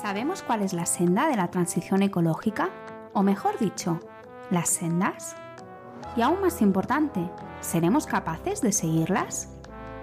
[0.00, 2.70] ¿Sabemos cuál es la senda de la transición ecológica?
[3.12, 4.00] O mejor dicho,
[4.50, 5.36] las sendas.
[6.16, 7.20] Y aún más importante,
[7.60, 9.50] ¿seremos capaces de seguirlas?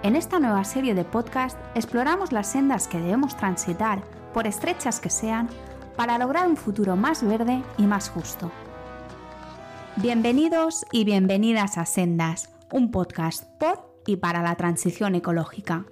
[0.04, 5.10] En esta nueva serie de podcast exploramos las sendas que debemos transitar, por estrechas que
[5.10, 5.48] sean,
[5.96, 8.52] para lograr un futuro más verde y más justo.
[9.96, 15.86] Bienvenidos y bienvenidas a Sendas, un podcast por y para la transición ecológica.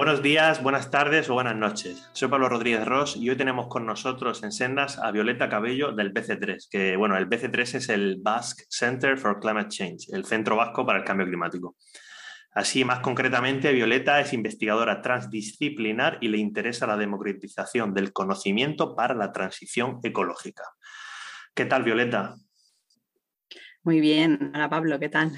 [0.00, 2.08] Buenos días, buenas tardes o buenas noches.
[2.14, 6.10] Soy Pablo Rodríguez Ross y hoy tenemos con nosotros en Sendas a Violeta Cabello del
[6.10, 10.86] BC3, que bueno, el BC3 es el Basque Center for Climate Change, el Centro Vasco
[10.86, 11.76] para el Cambio Climático.
[12.52, 19.12] Así, más concretamente, Violeta es investigadora transdisciplinar y le interesa la democratización del conocimiento para
[19.12, 20.64] la transición ecológica.
[21.52, 22.36] ¿Qué tal, Violeta?
[23.82, 24.50] Muy bien.
[24.54, 25.32] Hola, Pablo, ¿qué tal?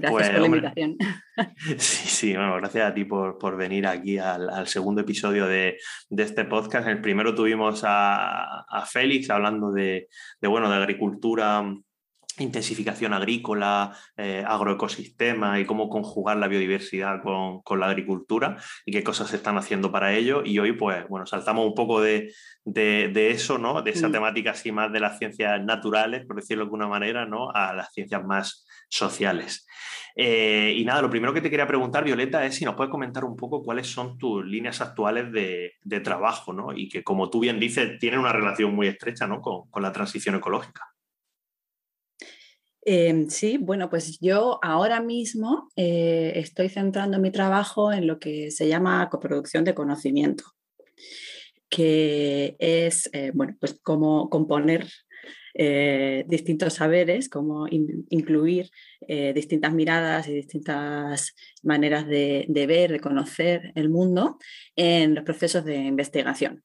[0.00, 0.96] Gracias Pues, por la hombre, invitación.
[1.78, 5.78] Sí, sí, bueno, gracias a ti por, por venir aquí al, al segundo episodio de,
[6.08, 6.86] de este podcast.
[6.86, 10.08] En el primero tuvimos a, a Félix hablando de,
[10.40, 11.62] de, bueno, de agricultura,
[12.44, 19.02] intensificación agrícola, eh, agroecosistema y cómo conjugar la biodiversidad con, con, la agricultura y qué
[19.02, 20.42] cosas se están haciendo para ello.
[20.44, 22.32] Y hoy, pues, bueno, saltamos un poco de,
[22.64, 23.82] de, de eso, ¿no?
[23.82, 24.12] De esa Mm.
[24.12, 27.50] temática así más de las ciencias naturales, por decirlo de alguna manera, ¿no?
[27.50, 29.66] A las ciencias más sociales.
[30.16, 33.24] Eh, y nada, lo primero que te quería preguntar, Violeta, es si nos puedes comentar
[33.24, 36.72] un poco cuáles son tus líneas actuales de, de trabajo, ¿no?
[36.74, 39.40] Y que, como tú bien dices, tienen una relación muy estrecha, ¿no?
[39.40, 40.89] Con, con la transición ecológica.
[42.84, 48.50] Eh, sí, bueno, pues yo ahora mismo eh, estoy centrando mi trabajo en lo que
[48.50, 50.44] se llama coproducción de conocimiento,
[51.68, 54.88] que es, eh, bueno, pues cómo componer
[55.54, 58.70] eh, distintos saberes, cómo in- incluir
[59.34, 61.34] distintas miradas y distintas
[61.64, 64.38] maneras de, ver, de conocer el mundo
[64.76, 66.62] en los procesos de investigación.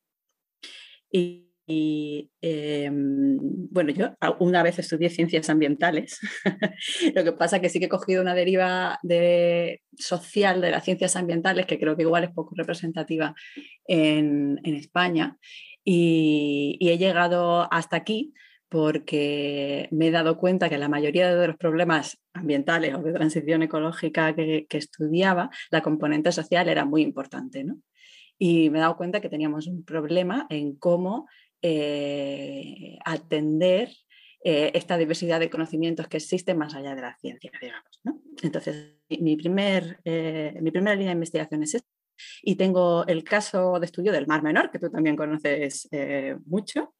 [1.68, 6.20] Y, eh, bueno, yo una vez estudié ciencias ambientales,
[7.16, 11.16] lo que pasa que sí que he cogido una deriva de, social de las ciencias
[11.16, 13.34] ambientales que creo que igual es poco representativa
[13.88, 15.38] en, en España
[15.84, 18.34] y, y he llegado hasta aquí
[18.70, 23.64] porque me he dado cuenta que la mayoría de los problemas ambientales o de transición
[23.64, 27.78] ecológica que, que estudiaba, la componente social era muy importante, ¿no?
[28.38, 31.28] Y me he dado cuenta que teníamos un problema en cómo
[31.68, 33.90] eh, atender
[34.44, 38.02] eh, esta diversidad de conocimientos que existe más allá de la ciencia, digamos.
[38.44, 41.90] Entonces, mi, primer, eh, mi primera línea de investigación es esta.
[42.44, 45.90] Y tengo el caso de estudio del Mar Menor, que tú también conoces
[46.46, 46.94] mucho.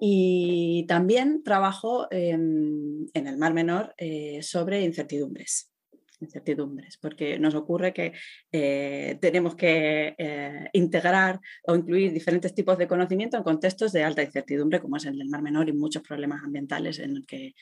[0.00, 3.94] Y también trabajo en, el Mar Menor
[4.40, 5.73] sobre incertidumbres
[6.20, 8.12] incertidumbres, porque nos ocurre que
[8.52, 14.22] eh, tenemos que eh, integrar o incluir diferentes tipos de conocimiento en contextos de alta
[14.22, 17.54] incertidumbre, como es el del Mar Menor y muchos problemas ambientales en los que,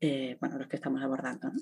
[0.00, 1.48] eh, bueno, los que estamos abordando.
[1.48, 1.60] ¿no?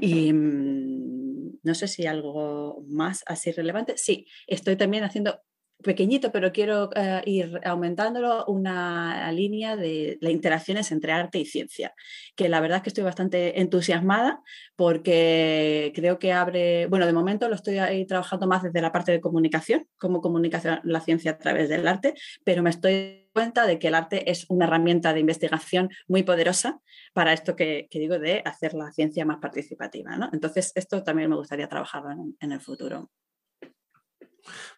[0.00, 3.94] Y mmm, no sé si algo más así relevante.
[3.96, 5.40] Sí, estoy también haciendo
[5.82, 11.94] pequeñito, pero quiero uh, ir aumentándolo, una línea de las interacciones entre arte y ciencia,
[12.36, 14.42] que la verdad es que estoy bastante entusiasmada
[14.76, 19.12] porque creo que abre, bueno, de momento lo estoy ahí trabajando más desde la parte
[19.12, 22.14] de comunicación, cómo comunica la ciencia a través del arte,
[22.44, 26.80] pero me estoy cuenta de que el arte es una herramienta de investigación muy poderosa
[27.12, 30.16] para esto que, digo de hacer la ciencia más participativa.
[30.16, 30.30] ¿no?
[30.32, 33.10] Entonces, esto también me gustaría trabajarlo en el futuro.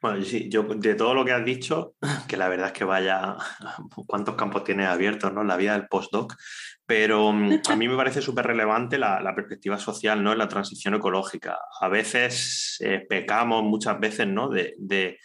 [0.00, 1.94] Bueno, sí, yo de todo lo que has dicho,
[2.28, 3.36] que la verdad es que vaya,
[4.06, 5.44] cuántos campos tienes abiertos, ¿no?
[5.44, 6.34] La vida del postdoc,
[6.84, 10.32] pero mm, a mí me parece súper relevante la, perspectiva social, ¿no?
[10.32, 11.58] En la transición ecológica.
[11.80, 14.48] A veces eh, pecamos, muchas veces, ¿no?
[14.48, 15.18] De, de,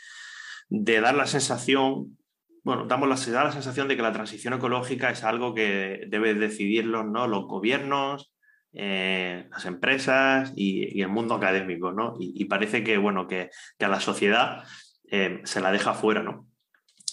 [1.02, 2.18] dar la sensación,
[2.64, 6.40] bueno, damos la, da la sensación de que la transición ecológica es algo que deben
[6.40, 7.28] decidirlo, ¿no?
[7.28, 8.34] Los gobiernos,
[8.74, 12.16] eh, las empresas y, el mundo académico, ¿no?
[12.20, 14.64] Y, y parece que, bueno, que, que a la sociedad
[15.10, 16.48] eh, se la deja fuera, ¿no?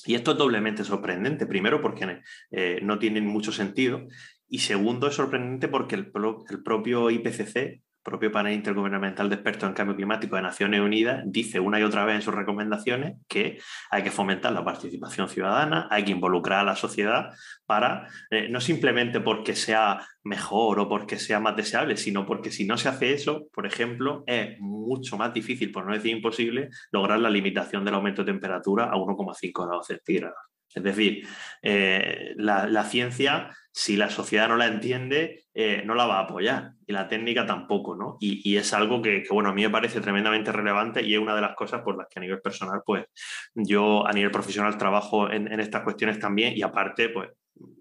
[0.06, 1.46] Y esto es doblemente sorprendente.
[1.46, 4.06] Primero, porque eh, no tienen mucho sentido.
[4.48, 6.12] Y segundo, es sorprendente porque el,
[6.48, 11.60] el propio IPCC, propio panel intergubernamental de expertos en cambio climático de Naciones Unidas dice
[11.60, 13.60] una y otra vez en sus recomendaciones que
[13.90, 17.30] hay que fomentar la participación ciudadana, hay que involucrar a la sociedad
[17.66, 22.66] para, eh, no simplemente porque sea mejor o porque sea más deseable, sino porque si
[22.66, 27.20] no se hace eso, por ejemplo, es mucho más difícil, por no decir imposible, lograr
[27.20, 30.38] la limitación del aumento de temperatura a 1,5 grados centígrados.
[30.74, 31.26] Es decir,
[31.62, 36.72] eh, la, ciencia, si la sociedad no la entiende, eh, no la va a apoyar
[36.84, 38.16] y la técnica tampoco, ¿no?
[38.18, 41.42] Y, es algo que, bueno, a mí me parece tremendamente relevante y es una de
[41.42, 43.06] las cosas por las que a nivel personal, pues
[43.54, 47.30] yo a nivel profesional trabajo en, estas cuestiones también y aparte, pues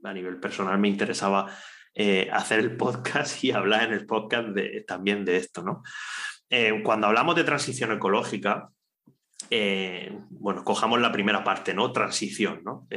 [0.03, 1.51] a nivel personal me interesaba
[1.95, 4.49] eh, hacer el podcast y hablar en el podcast
[4.85, 5.81] también de esto, ¿no?
[6.83, 8.69] cuando hablamos de transición ecológica,
[9.49, 11.91] eh, bueno, cojamos la primera parte, ¿no?
[11.91, 12.87] Transición, ¿no?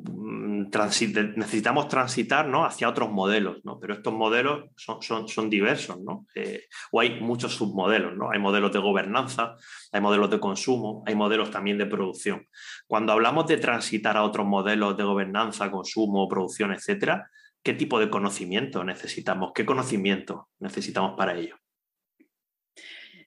[0.00, 2.64] Eh, mm, necesitamos transitar ¿no?
[2.64, 3.78] hacia otros modelos, ¿no?
[3.78, 6.26] pero estos modelos son, son, son diversos, ¿no?
[6.34, 8.30] Eh, o hay muchos submodelos, ¿no?
[8.30, 9.56] hay modelos de gobernanza,
[9.92, 12.46] hay modelos de consumo, hay modelos también de producción.
[12.86, 17.28] Cuando hablamos de transitar a otros modelos de gobernanza, consumo, producción, etcétera,
[17.62, 19.52] ¿qué tipo de conocimiento necesitamos?
[19.54, 21.56] ¿Qué conocimiento necesitamos para ello?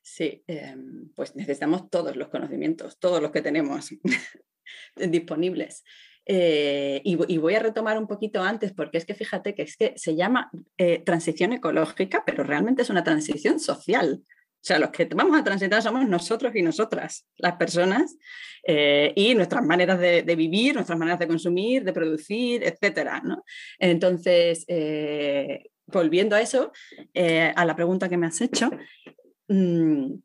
[0.01, 3.89] Sí, em, pues necesitamos todos los conocimientos, todos los que tenemos
[4.95, 5.83] disponibles.
[6.25, 9.93] Eh, y, voy a retomar un poquito antes, porque es que fíjate que es que
[9.97, 14.21] se llama eh, transición ecológica, pero realmente es una transición social.
[14.23, 18.15] O sea, los que vamos a transitar somos nosotros y nosotras, las personas,
[18.65, 23.21] eh, y nuestras maneras de, vivir, nuestras maneras de consumir, de producir, etcétera.
[23.77, 24.65] Entonces,
[25.85, 26.71] volviendo a eso,
[27.13, 28.71] a la pregunta que me has hecho,
[29.47, 30.15] Mm,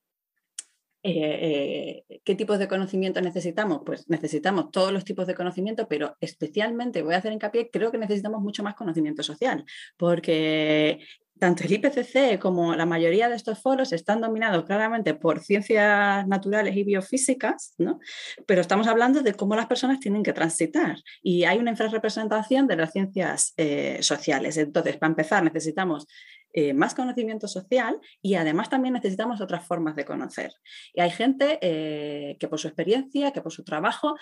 [1.02, 3.82] eh, eh, ¿Qué tipos de conocimiento necesitamos?
[3.86, 7.98] Pues necesitamos todos los tipos de conocimiento, pero especialmente voy a hacer hincapié, creo que
[7.98, 9.64] necesitamos mucho más conocimiento social,
[9.96, 10.98] porque
[11.38, 16.76] tanto el IPCC como la mayoría de estos foros están dominados claramente por ciencias naturales
[16.76, 18.00] y biofísicas, ¿no?
[18.46, 22.76] pero estamos hablando de cómo las personas tienen que transitar y hay una infrarrepresentación de
[22.76, 24.56] las ciencias eh, sociales.
[24.56, 26.06] Entonces, para empezar, necesitamos
[26.52, 30.52] eh, más conocimiento social y además también necesitamos otras formas de conocer.
[30.94, 34.16] Y hay gente eh, que por su experiencia, que por su trabajo,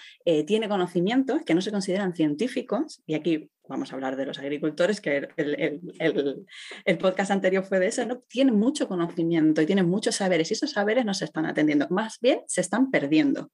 [0.47, 5.01] tiene conocimientos que no se consideran científicos, y aquí vamos a hablar de los agricultores,
[5.01, 8.19] que el, podcast anterior fue de eso, ¿no?
[8.29, 12.19] tienen mucho conocimiento y tienen muchos saberes, y esos saberes no se están atendiendo, más
[12.21, 13.51] bien se están perdiendo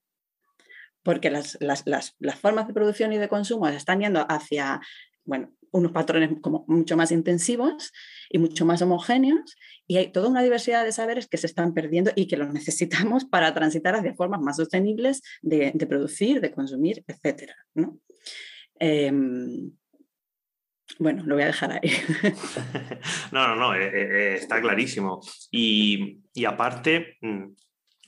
[1.03, 4.81] porque las, las, formas de producción y de consumo se están yendo hacia,
[5.25, 7.91] bueno, unos patrones como mucho más intensivos
[8.29, 9.55] y mucho más homogéneos
[9.87, 13.25] y hay toda una diversidad de saberes que se están perdiendo y que los necesitamos
[13.25, 17.51] para transitar hacia formas más sostenibles de, producir, de consumir, etc.
[17.73, 17.99] ¿no?
[18.79, 19.71] Em,
[20.99, 21.91] bueno, lo voy a dejar ahí.
[23.31, 25.21] no, no, no, eh, eh, eh, está clarísimo.
[25.51, 27.43] Y, y, aparte, mm,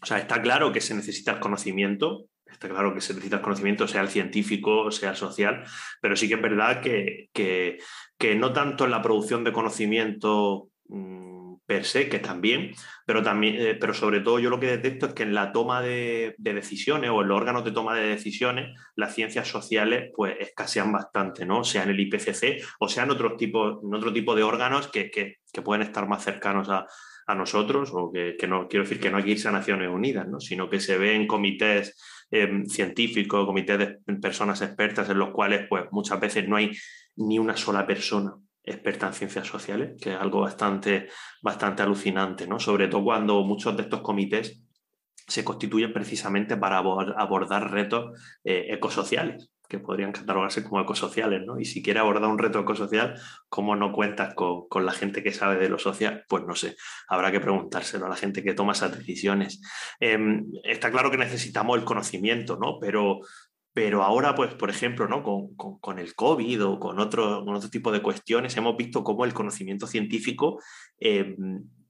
[0.01, 3.41] o sea, está claro que se necesita el conocimiento, está claro que se necesita el
[3.41, 5.63] conocimiento, sea el científico, sea el social,
[6.01, 7.79] pero sí que es verdad que, que,
[8.17, 11.34] que no tanto en la producción de conocimiento mm,
[11.65, 12.71] per se, que también,
[13.05, 15.81] pero también, eh, pero sobre todo yo lo que detecto es que en la toma
[15.81, 20.91] de, decisiones o en los órganos de toma de decisiones, las ciencias sociales pues escasean
[20.91, 21.63] bastante, ¿no?
[21.63, 25.09] Sea en el IPCC o sea en otro tipo, en otro tipo de órganos que,
[25.09, 26.85] que, pueden estar más cercanos a,
[27.27, 30.27] a nosotros, o que, no quiero decir que no hay que irse a Naciones Unidas,
[30.27, 30.41] ¿no?
[30.41, 31.97] sino que se ve en comités
[32.29, 36.71] eh, científicos, comités de personas expertas en los cuales pues, muchas veces no hay
[37.15, 38.35] ni una sola persona
[38.65, 41.09] experta en ciencias sociales, que es algo bastante,
[41.41, 42.59] bastante alucinante, ¿no?
[42.59, 44.61] Sobre todo cuando muchos de estos comités
[45.27, 51.59] se constituyen precisamente para abordar retos eh, ecosociales, que podrían catalogarse como ecosociales, ¿no?
[51.59, 53.19] Y si quiere abordar un reto ecosocial,
[53.49, 56.23] ¿cómo no cuentas con, con, la gente que sabe de lo social?
[56.27, 56.75] Pues no sé,
[57.07, 59.61] habrá que preguntárselo a la gente que toma esas decisiones.
[59.99, 62.77] Em, está claro que necesitamos el conocimiento, ¿no?
[62.79, 63.19] Pero,
[63.75, 65.21] pero ahora, pues, por ejemplo, ¿no?
[65.21, 69.85] con, el COVID o con otro, otro tipo de cuestiones, hemos visto cómo el conocimiento
[69.85, 70.61] científico
[70.97, 71.35] eh,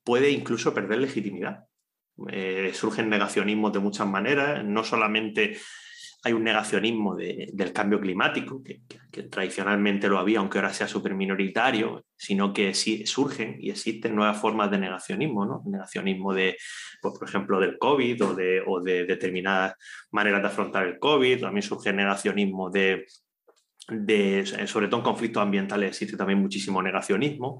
[0.03, 1.65] puede incluso perder legitimidad.
[2.31, 5.59] Eh, surgen negacionismos de muchas maneras, no solamente
[6.25, 8.81] hay un negacionismo del cambio climático, que,
[9.29, 14.41] tradicionalmente lo había, aunque ahora sea súper minoritario, sino que sí surgen y existen nuevas
[14.41, 15.61] formas de negacionismo, ¿no?
[15.67, 16.57] Negacionismo de,
[16.99, 19.75] pues, por ejemplo, del COVID o de, o de, determinadas
[20.09, 23.05] maneras de afrontar el COVID, también surge negacionismo de,
[23.87, 27.59] de, sobre todo en conflictos ambientales existe también muchísimo negacionismo.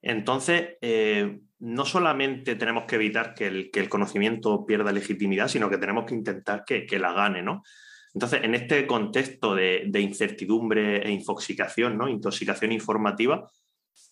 [0.00, 5.68] Entonces, eh, no solamente tenemos que evitar que el, que el, conocimiento pierda legitimidad, sino
[5.68, 7.64] que tenemos que intentar que, que la gane, ¿no?
[8.14, 12.08] Entonces, en este contexto de, incertidumbre e infoxicación, ¿no?
[12.08, 13.50] intoxicación informativa,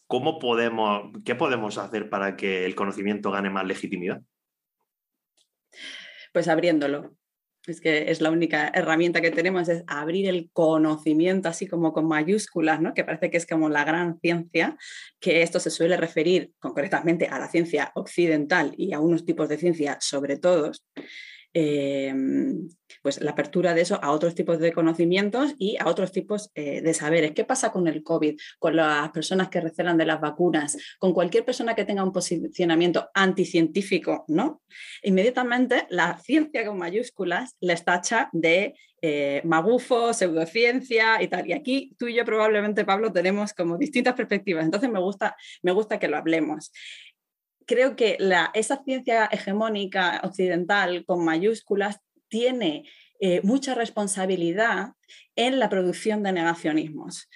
[0.09, 4.21] ¿cómo podemos, ¿qué podemos hacer para que el conocimiento gane más legitimidad?
[6.33, 7.17] Pues abriéndolo.
[7.65, 12.09] Es que es la única herramienta que tenemos, es abrir el conocimiento así como con
[12.09, 12.93] mayúsculas, ¿no?
[12.93, 14.77] que parece que es como la gran ciencia,
[15.21, 19.59] que esto se suele referir concretamente a la ciencia occidental y a unos tipos de
[19.59, 20.85] ciencia sobre todos.
[21.55, 22.69] Em,
[23.03, 26.81] pues la apertura de eso a otros tipos de conocimientos y a otros tipos eh,
[26.81, 27.33] de saberes.
[27.33, 31.45] ¿Qué pasa con el COVID, con las personas que recelan de las vacunas, con cualquier
[31.45, 34.63] persona que tenga un posicionamiento anticientífico, ¿no?
[35.03, 41.49] Inmediatamente la ciencia con mayúsculas les tacha de eh, magufo, pseudociencia y tal.
[41.49, 44.65] Y aquí tú y yo probablemente, Pablo, tenemos como distintas perspectivas.
[44.65, 46.73] Entonces me gusta, me gusta que lo hablemos.
[47.67, 48.17] Creo que
[48.55, 51.99] esa ciencia hegemónica occidental con mayúsculas
[52.33, 52.89] tiene
[53.21, 54.95] eh, mucha responsabilidad
[55.37, 57.29] en la producción de negacionismos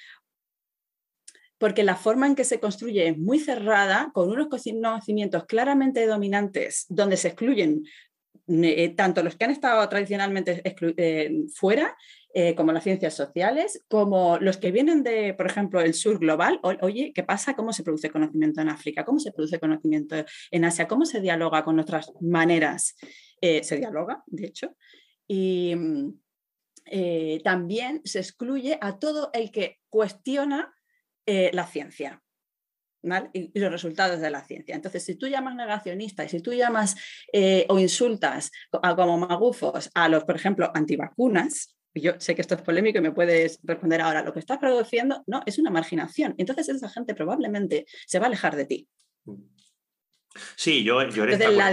[1.58, 6.84] porque la forma en que se construye es muy cerrada, con unos conocimientos claramente dominantes,
[6.90, 7.82] donde se excluyen
[8.46, 11.96] eh, tanto los que han estado tradicionalmente eh, fuera,
[12.54, 16.60] como las ciencias sociales, como los que vienen de, por ejemplo, el sur global.
[16.82, 17.56] oye, ¿qué pasa?
[17.56, 19.06] ¿Cómo se produce conocimiento en África?
[19.06, 20.16] ¿Cómo se produce conocimiento
[20.50, 20.86] en Asia?
[20.86, 22.94] ¿Cómo se dialoga con otras maneras?
[23.40, 24.76] Se dialoga, de hecho.
[25.28, 25.74] Y
[27.44, 30.74] también se excluye a todo el que cuestiona
[31.26, 32.22] la ciencia
[33.32, 34.74] y, los resultados de la ciencia.
[34.74, 36.96] Entonces, si tú llamas negacionista y si tú llamas
[37.32, 42.62] eh, o insultas como magufos a los, por ejemplo, antivacunas, yo sé que esto es
[42.62, 46.34] polémico y me puedes responder ahora, lo que estás produciendo no es una marginación.
[46.36, 48.88] Entonces esa gente probablemente se va a alejar de ti.
[50.54, 51.72] Sí, yo, yo la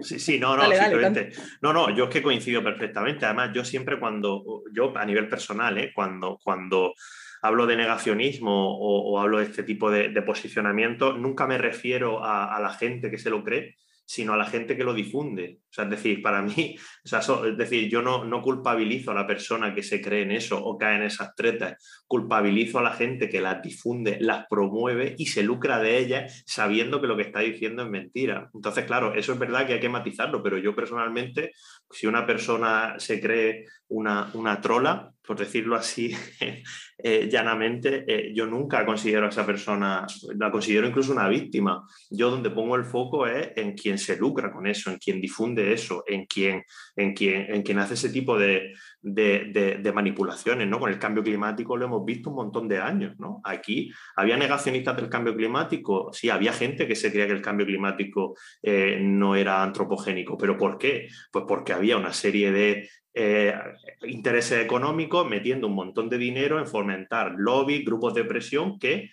[0.00, 1.32] Sí, sí, no, no, simplemente.
[1.60, 3.26] no, no, yo es que coincido perfectamente.
[3.26, 5.92] Además, yo siempre cuando, yo a nivel personal, ¿eh?
[5.94, 6.94] cuando, cuando
[7.42, 12.72] hablo de negacionismo o, hablo de este tipo de, posicionamiento, nunca me refiero a, la
[12.74, 13.76] gente que se lo cree,
[14.08, 15.58] sino a la gente que lo difunde.
[15.64, 16.74] O sea, es decir, para mí,
[17.04, 20.78] es decir, yo no, no, culpabilizo a la persona que se cree en eso o
[20.78, 25.42] cae en esas tretas, culpabilizo a la gente que las difunde, las promueve y se
[25.42, 28.48] lucra de ellas sabiendo que lo que está diciendo es mentira.
[28.54, 31.52] Entonces, claro, eso es verdad que hay que matizarlo, pero yo personalmente,
[31.90, 36.16] si una persona se cree una, una trola, por decirlo así
[36.98, 40.06] eh, llanamente, eh, yo nunca considero a esa persona,
[40.38, 41.86] la considero incluso una víctima.
[42.08, 45.74] Yo donde pongo el foco es en quien se lucra con eso, en quien difunde
[45.74, 46.64] eso, en quien,
[46.96, 50.66] en quien, en quien hace ese tipo de, de, manipulaciones.
[50.66, 50.80] ¿no?
[50.80, 53.14] Con el cambio climático lo hemos visto un montón de años.
[53.18, 53.42] ¿no?
[53.44, 57.66] Aquí había negacionistas del cambio climático, sí, había gente que se creía que el cambio
[57.66, 61.08] climático eh, no era antropogénico, pero ¿por qué?
[61.30, 63.54] Pues porque había una serie de eh,
[64.02, 69.10] intereses económicos metiendo un montón de dinero en fomentar lobbies, grupos de presión que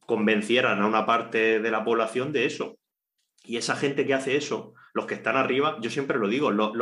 [0.00, 2.78] convencieran a una parte de la población de eso.
[3.44, 6.72] Y esa gente que hace eso, los que están arriba, yo siempre lo digo, los,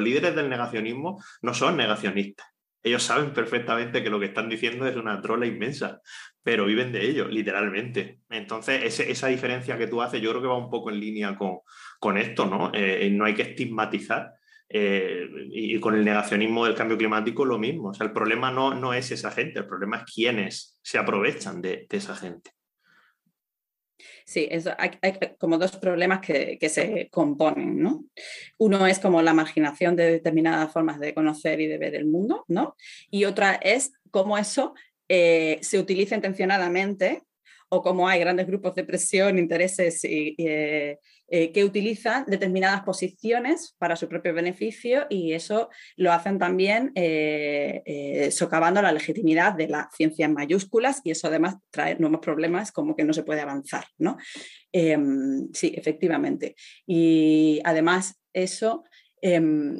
[0.00, 2.46] líderes del negacionismo no son negacionistas.
[2.82, 6.00] Ellos saben perfectamente que lo que están diciendo es una trola inmensa,
[6.42, 8.20] pero viven de ello, literalmente.
[8.30, 12.16] Entonces, esa diferencia que tú haces, yo creo que va un poco en línea con,
[12.16, 12.70] esto, ¿no?
[12.72, 14.35] Eh, no hay que estigmatizar
[14.68, 17.90] eh, y con el negacionismo del cambio climático lo mismo.
[17.90, 21.62] O sea, el problema no, no es esa gente, el problema es quienes se aprovechan
[21.62, 22.50] de, esa gente.
[24.24, 28.04] Sí, hay, como dos problemas que, se componen, ¿no?
[28.58, 32.44] Uno es como la marginación de determinadas formas de conocer y de ver el mundo,
[32.48, 32.74] ¿no?
[33.08, 34.74] Y otra es cómo eso
[35.08, 37.22] eh, se utiliza intencionadamente
[37.68, 43.74] o cómo hay grandes grupos de presión, intereses y, eh, eh, que utilizan determinadas posiciones
[43.78, 49.88] para su propio beneficio y eso lo hacen también eh, socavando la legitimidad de la
[49.92, 53.86] ciencia en mayúsculas y eso además trae nuevos problemas como que no se puede avanzar.
[53.98, 54.16] ¿no?
[54.72, 56.54] Em, sí, efectivamente.
[56.86, 58.84] Y además eso
[59.20, 59.78] em,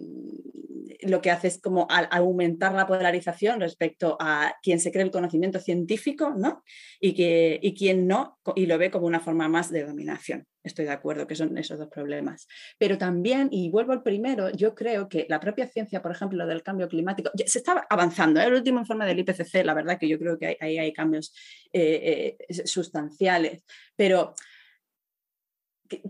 [1.02, 5.60] lo que hace es como aumentar la polarización respecto a quien se cree el conocimiento
[5.60, 6.62] científico ¿no?
[7.00, 10.46] y, que, y quien no, y lo ve como una forma más de dominación.
[10.62, 12.48] Estoy de acuerdo que son esos dos problemas.
[12.76, 16.64] Pero también, y vuelvo al primero, yo creo que la propia ciencia, por ejemplo, del
[16.64, 18.40] cambio climático, se está avanzando.
[18.40, 18.46] ¿eh?
[18.46, 21.32] El último informe del IPCC, la verdad que yo creo que ahí hay, cambios
[21.72, 23.62] eh, eh, sustanciales.
[23.94, 24.34] Pero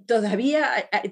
[0.07, 0.69] todavía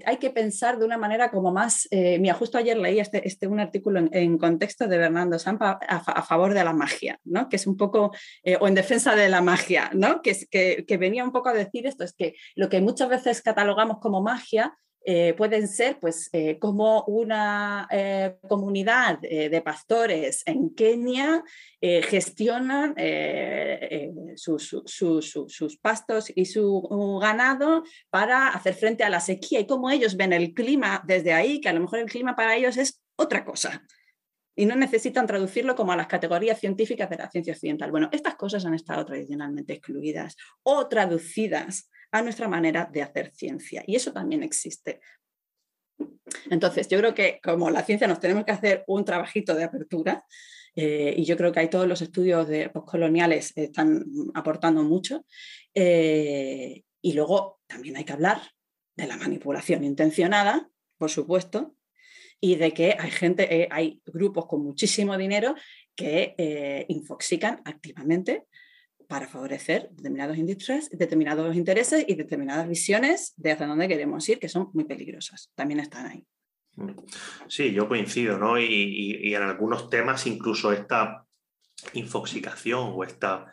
[0.07, 3.47] hay que pensar de una manera como más, eh, mira, justo ayer leí este, este
[3.47, 7.49] un artículo en, contexto de Bernardo Sampa a, favor de la magia, ¿no?
[7.49, 10.23] que es un poco, eh, o en defensa de la magia, ¿no?
[10.23, 13.43] que, que, que venía un poco a decir esto, es que lo que muchas veces
[13.43, 14.77] catalogamos como magia
[15.07, 21.43] eh, pueden ser pues, eh, como una eh, comunidad de pastores en Kenia
[21.81, 22.95] gestionan
[24.37, 30.33] sus pastos y su ganado para hacer frente a la sequía y cómo ellos ven
[30.33, 33.85] el clima desde ahí, que a lo mejor el clima para ellos es otra cosa.
[34.57, 37.91] Y no necesitan traducirlo como a las categorías científicas de la ciencia occidental.
[37.91, 43.83] Bueno, estas cosas han estado tradicionalmente excluidas o traducidas a nuestra manera de hacer ciencia.
[43.87, 45.01] Y eso también existe.
[46.51, 50.25] Entonces, yo creo que como la ciencia nos tenemos que hacer un trabajito de apertura,
[50.77, 55.25] eh, y yo creo que hay todos los estudios de postcoloniales están aportando mucho.
[55.73, 58.41] Eh, y luego también hay que hablar
[58.97, 60.69] de la manipulación intencionada,
[60.99, 61.75] por supuesto,
[62.41, 65.55] y de que hay gente, eh, hay grupos con muchísimo dinero
[65.97, 68.45] que infoxican activamente
[69.09, 70.37] para favorecer determinados,
[70.91, 75.51] determinados intereses y determinadas visiones de hacia dónde queremos ir, que son muy peligrosas.
[75.55, 76.27] También están ahí.
[77.49, 78.59] Sí, yo coincido, ¿no?
[78.59, 81.25] Y, en algunos temas incluso esta
[81.93, 83.47] infoxicación o esta,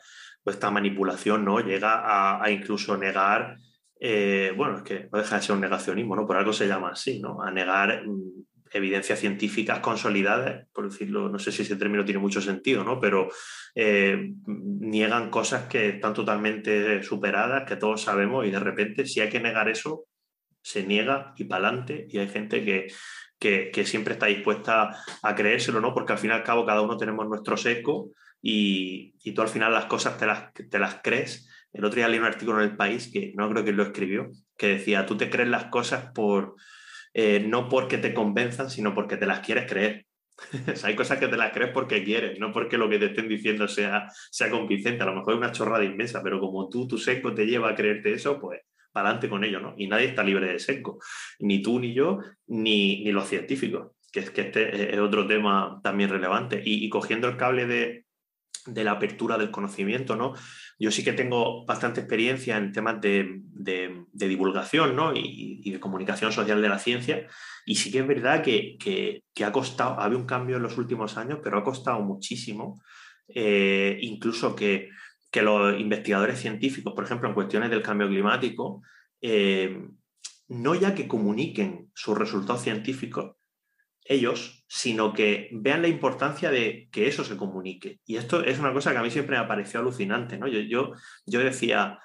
[0.46, 1.60] esta manipulación, ¿no?
[1.60, 3.58] Llega a, incluso negar,
[4.00, 6.26] eh, bueno, es que no deja de ser un negacionismo, ¿no?
[6.26, 7.42] Por algo se llama así, ¿no?
[7.42, 12.42] A negar mm, evidencias científicas consolidadas, por decirlo, no sé si ese término tiene mucho
[12.42, 13.00] sentido, ¿no?
[13.00, 13.30] Pero
[13.76, 19.30] eh, niegan cosas que están totalmente superadas, que todos sabemos, y de repente, si hay
[19.30, 20.06] que negar eso,
[20.62, 22.88] se niega y para adelante, y hay gente que,
[23.40, 25.94] que, siempre está dispuesta a creérselo, ¿no?
[25.94, 28.12] Porque al fin y al cabo cada uno tenemos nuestro seco
[28.42, 31.50] y, y tú al final las cosas te las, te las crees.
[31.74, 34.30] El otro día leí un artículo en El País, que no creo que lo escribió,
[34.58, 36.56] que decía, tú te crees las cosas por,
[37.14, 40.06] eh, no porque te convenzan, sino porque te las quieres creer.
[40.84, 43.68] hay cosas que te las crees porque quieres, no porque lo que te estén diciendo
[43.68, 45.04] sea, sea convincente.
[45.04, 47.76] A lo mejor es una chorrada inmensa, pero como tú, tu seco te lleva a
[47.76, 49.74] creerte eso, pues para adelante con ello, ¿no?
[49.78, 51.00] Y nadie está libre de seco,
[51.40, 55.80] ni tú, ni yo, ni, ni los científicos, que es que este es otro tema
[55.82, 56.62] también relevante.
[56.64, 58.06] y cogiendo el cable de,
[58.66, 60.34] de la apertura del conocimiento, ¿no?
[60.82, 63.44] Yo sí que tengo bastante experiencia en temas de,
[64.12, 65.14] divulgación ¿no?
[65.16, 67.28] y, de comunicación social de la ciencia
[67.68, 71.18] y sí que es verdad que, ha costado, ha habido un cambio en los últimos
[71.18, 72.82] años, pero ha costado muchísimo,
[73.28, 74.90] eh, incluso que,
[75.32, 78.82] los investigadores científicos, por ejemplo, en cuestiones del cambio climático,
[79.22, 79.88] eh,
[80.48, 83.36] no ya que comuniquen sus resultados científicos,
[84.04, 88.00] ellos, sino que vean la importancia de que eso se comunique.
[88.06, 90.38] Y esto es una cosa que a mí siempre me ha parecido alucinante.
[90.38, 90.48] ¿no?
[90.48, 90.94] Yo,
[91.26, 92.00] yo, decía,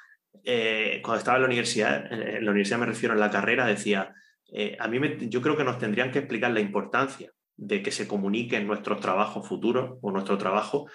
[0.45, 4.15] eh, cuando estaba en la universidad, en la universidad me refiero en la carrera, decía,
[4.53, 8.07] eh, a mí yo creo que nos tendrían que explicar la importancia de que se
[8.07, 10.89] comuniquen nuestros trabajos futuros o nuestro trabajo,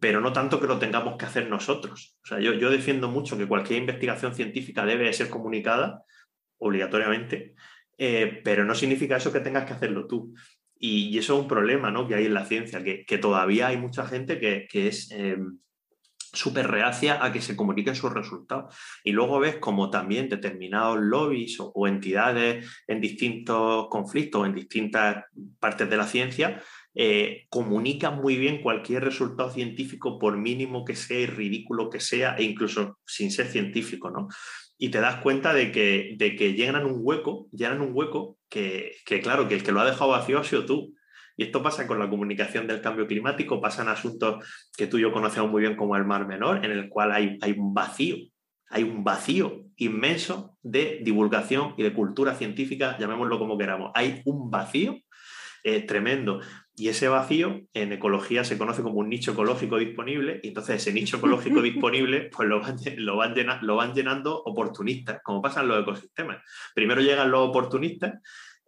[0.00, 2.16] pero no tanto que lo tengamos que hacer nosotros.
[2.22, 6.04] O sea, yo, yo defiendo mucho que cualquier investigación científica debe ser comunicada
[6.58, 7.54] obligatoriamente,
[7.98, 10.34] eh, pero no significa eso que tengas que hacerlo tú.
[10.78, 12.06] Y, eso es un problema ¿no?
[12.06, 15.38] que hay en la ciencia, que, todavía hay mucha gente que, es eh,
[16.34, 18.74] súper reacia a que se comuniquen sus resultados.
[19.02, 25.24] Y luego ves como también determinados lobbies o, entidades en distintos conflictos, en distintas
[25.58, 26.62] partes de la ciencia,
[26.94, 32.36] eh, comunican muy bien cualquier resultado científico, por mínimo que sea y ridículo que sea,
[32.36, 34.28] e incluso sin ser científico, ¿no?
[34.84, 38.96] Y te das cuenta de que, de que llenan un hueco, llenan un hueco que,
[39.22, 40.92] claro, que el que lo ha dejado vacío ha sido tú.
[41.38, 44.44] Y esto pasa con la comunicación del cambio climático, pasan asuntos
[44.76, 47.38] que tú y yo conocemos muy bien como el Mar Menor, en el cual hay,
[47.40, 48.16] hay un vacío,
[48.68, 53.90] hay un vacío inmenso de divulgación y de cultura científica, llamémoslo como queramos.
[53.94, 54.98] Hay un vacío
[55.62, 56.42] eh, tremendo.
[56.76, 60.92] Y ese vacío en ecología se conoce como un nicho ecológico disponible, y entonces ese
[60.92, 65.68] nicho ecológico disponible pues lo van, lo, van lo van llenando oportunistas, como pasa en
[65.68, 66.38] los ecosistemas.
[66.74, 68.20] Primero llegan los oportunistas,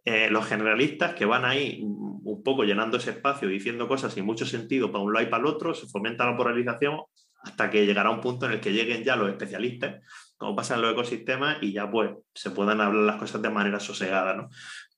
[0.05, 4.45] eh, los generalistas que van ahí un poco llenando ese espacio, diciendo cosas sin mucho
[4.45, 7.01] sentido para un lado y para el otro, se fomenta la polarización
[7.43, 10.01] hasta que llegará un punto en el que lleguen ya los especialistas,
[10.37, 13.79] como pasa en los ecosistemas, y ya pues se puedan hablar las cosas de manera
[13.79, 14.33] sosegada.
[14.33, 14.49] ¿no?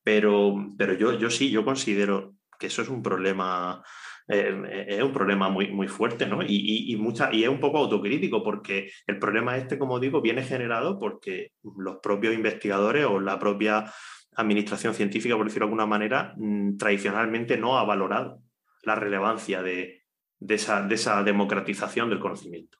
[0.04, 3.82] Pero, pero yo, yo sí, yo considero que eso es un problema,
[4.28, 6.41] eh, es un problema muy, muy fuerte, ¿no?
[6.45, 11.00] Y, mucha, y es un poco autocrítico, porque el problema este, como digo, viene generado
[11.00, 13.91] porque los propios investigadores o la propia
[14.36, 18.41] administración científica, por decirlo de alguna manera, mm, tradicionalmente no ha valorado
[18.84, 20.04] la relevancia de,
[20.48, 22.78] esa, de esa democratización del conocimiento.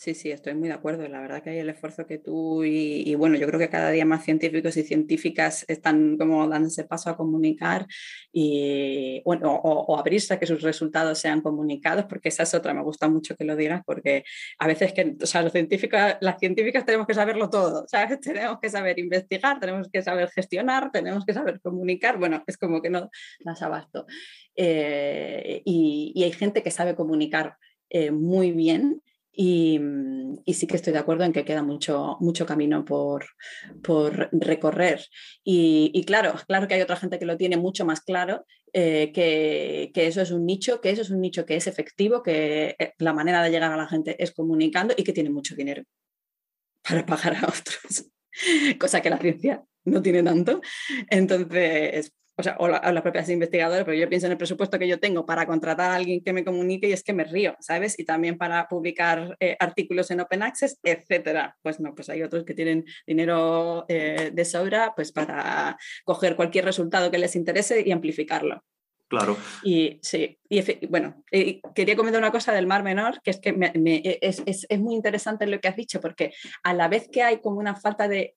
[0.00, 1.08] Sí, sí, estoy muy de acuerdo.
[1.08, 4.04] La verdad que hay el esfuerzo que tú y, bueno, yo creo que cada día
[4.04, 7.84] más científicos y científicas están como dándose paso a comunicar
[8.32, 12.82] y bueno, o, abrirse a que sus resultados sean comunicados, porque esa es otra, me
[12.84, 14.22] gusta mucho que lo digas, porque
[14.60, 18.20] a veces que, o sea, los científicos, las científicas tenemos que saberlo todo, ¿sabes?
[18.20, 22.80] Tenemos que saber investigar, tenemos que saber gestionar, tenemos que saber comunicar, bueno, es como
[22.80, 24.06] que no las abasto.
[24.54, 27.56] Eh, y, hay gente que sabe comunicar
[27.90, 29.02] eh, muy bien
[29.38, 33.26] Mm, y, sí que estoy de acuerdo en que queda mucho, mucho camino por,
[33.82, 35.06] por recorrer.
[35.44, 39.92] Y, claro, claro que hay otra gente que lo tiene mucho más claro, eh, que,
[39.94, 42.94] que, eso es un nicho, que eso es un nicho que es efectivo, que eh,
[42.98, 45.84] la manera de llegar a la gente es comunicando y que tiene mucho dinero
[46.82, 48.10] para pagar a otros.
[48.78, 50.60] Cosa que la ciencia no tiene tanto.
[51.10, 55.00] Entonces, o sea, o, las propias investigadoras, pero yo pienso en el presupuesto que yo
[55.00, 57.98] tengo para contratar a alguien que me comunique y es que me río, ¿sabes?
[57.98, 61.56] Y también para publicar eh, artículos en Open Access, etcétera.
[61.62, 66.64] Pues no, pues hay otros que tienen dinero eh, de sobra pues para coger cualquier
[66.64, 68.62] resultado que les interese y amplificarlo.
[69.08, 69.36] Claro.
[69.64, 71.24] Y sí, y bueno,
[71.74, 73.56] quería comentar una cosa del Mar Menor, que es que
[74.20, 77.40] es, es, es muy interesante lo que has dicho, porque a la vez que hay
[77.40, 78.34] como una falta de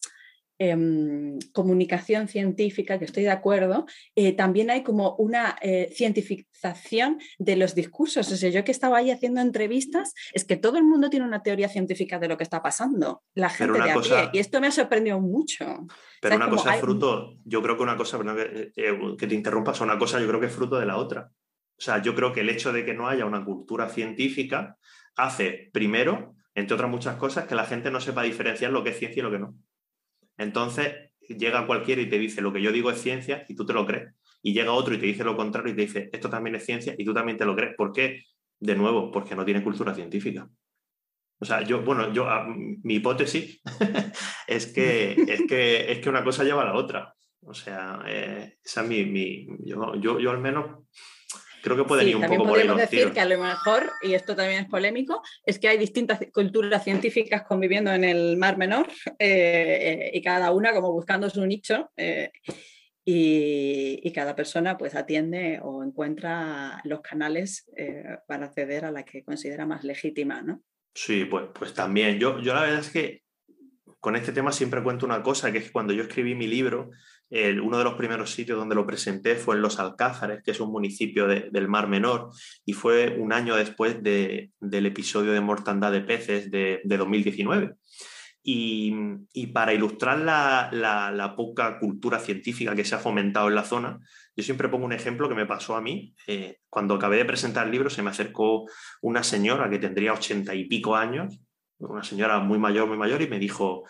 [0.63, 7.55] Em, comunicación científica, que estoy de acuerdo, eh, también hay como una eh, cientificación de
[7.55, 8.31] los discursos.
[8.31, 11.41] O sea, yo que estaba ahí haciendo entrevistas, es que todo el mundo tiene una
[11.41, 13.23] teoría científica de lo que está pasando.
[13.33, 15.87] La gente de a Y esto me ha sorprendido mucho.
[16.21, 19.81] Pero una cosa es fruto, yo creo que una cosa, que, eh, que te interrumpas,
[19.81, 21.31] una cosa yo creo que es fruto de la otra.
[21.75, 24.77] O sea, yo creo que el hecho de que no haya una cultura científica
[25.15, 28.99] hace, primero, entre otras muchas cosas, que la gente no sepa diferenciar lo que es
[28.99, 29.55] ciencia y lo que no.
[30.41, 33.73] Entonces llega cualquiera y te dice lo que yo digo es ciencia y tú te
[33.73, 34.13] lo crees.
[34.41, 36.95] Y llega otro y te dice lo contrario y te dice esto también es ciencia
[36.97, 37.75] y tú también te lo crees.
[37.75, 38.23] ¿Por qué?
[38.59, 40.47] De nuevo, porque no tiene cultura científica.
[41.39, 42.47] O sea, yo, bueno, yo, ah,
[42.83, 43.61] mi hipótesis
[44.47, 47.15] es, que, es, que, es que una cosa lleva a la otra.
[47.43, 50.85] O sea, eh, esa es mi, yo, yo, al menos
[51.61, 54.61] Creo que puede ir un poco podemos decir que a lo mejor, y esto también
[54.63, 58.87] es polémico, es que hay distintas culturas científicas conviviendo en el Mar Menor
[59.19, 61.91] eh, y cada una como buscando su nicho.
[61.95, 62.31] Eh,
[63.03, 69.23] y, cada persona pues atiende o encuentra los canales eh, para acceder a la que
[69.23, 70.61] considera más legítima, ¿no?
[70.93, 72.19] Sí, pues, pues también.
[72.19, 73.23] Yo, yo la verdad es que
[73.99, 76.89] con este tema siempre cuento una cosa, que es que cuando yo escribí mi libro,
[77.31, 80.71] uno de los primeros sitios donde lo presenté fue en Los Alcázares, que es un
[80.71, 82.31] municipio del Mar Menor,
[82.65, 87.75] y fue un año después del episodio de mortandad de peces de, 2019.
[88.43, 93.99] Y, para ilustrar la, poca cultura científica que se ha fomentado en la zona,
[94.35, 96.13] yo siempre pongo un ejemplo que me pasó a mí.
[96.27, 98.65] Eh, cuando acabé de presentar el libro, se me acercó
[99.01, 101.39] una señora que tendría ochenta y pico años,
[101.77, 103.83] una señora muy mayor, muy mayor, y me dijo,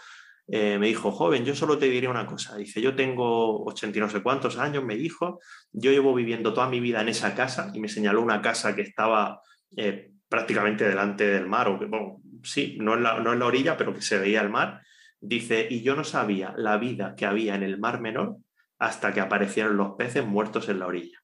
[0.53, 2.57] eh, me dijo, joven, yo solo te diré una cosa.
[2.57, 5.39] Dice, yo tengo ochenta y no sé cuántos años, me dijo,
[5.71, 8.81] yo llevo viviendo toda mi vida en esa casa y me señaló una casa que
[8.81, 9.41] estaba
[9.77, 13.45] eh, prácticamente delante del mar, o que, bueno, sí, no en, la, no en la
[13.45, 14.81] orilla, pero que se veía el mar.
[15.21, 18.35] Dice, y yo no sabía la vida que había en el mar menor
[18.77, 21.19] hasta que aparecieron los peces muertos en la orilla.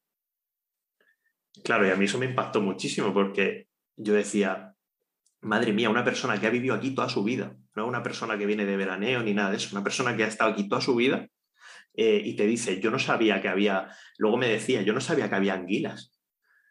[1.64, 4.74] Claro, y a mí eso me impactó muchísimo porque yo decía,
[5.40, 8.46] madre mía, una persona que ha vivido aquí toda su vida, no una persona que
[8.46, 10.94] viene de veraneo ni nada de eso, una persona que ha estado aquí toda su
[10.94, 11.26] vida
[11.94, 13.88] eh, y te dice, yo no sabía que había,
[14.18, 16.12] luego me decía, yo no sabía que había anguilas.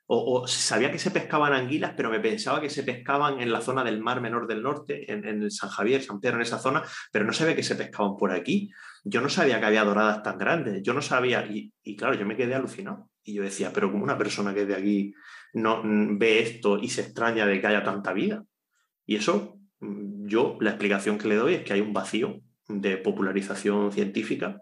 [0.09, 3.83] O, sabía que se pescaban anguilas, pero me pensaba que se pescaban en la zona
[3.83, 7.33] del Mar Menor del Norte, en, San Javier, San Pedro, en esa zona, pero no
[7.33, 8.71] sabía que se pescaban por aquí.
[9.03, 12.25] Yo no sabía que había doradas tan grandes, yo no sabía, y, y claro, yo
[12.25, 13.09] me quedé alucinado.
[13.21, 15.13] Y yo decía, pero como una persona que de aquí
[15.53, 18.45] no ve esto y se extraña de que haya tanta vida.
[19.05, 22.97] Y eso, mm, yo la explicación que le doy es que hay un vacío de
[22.97, 24.61] popularización científica,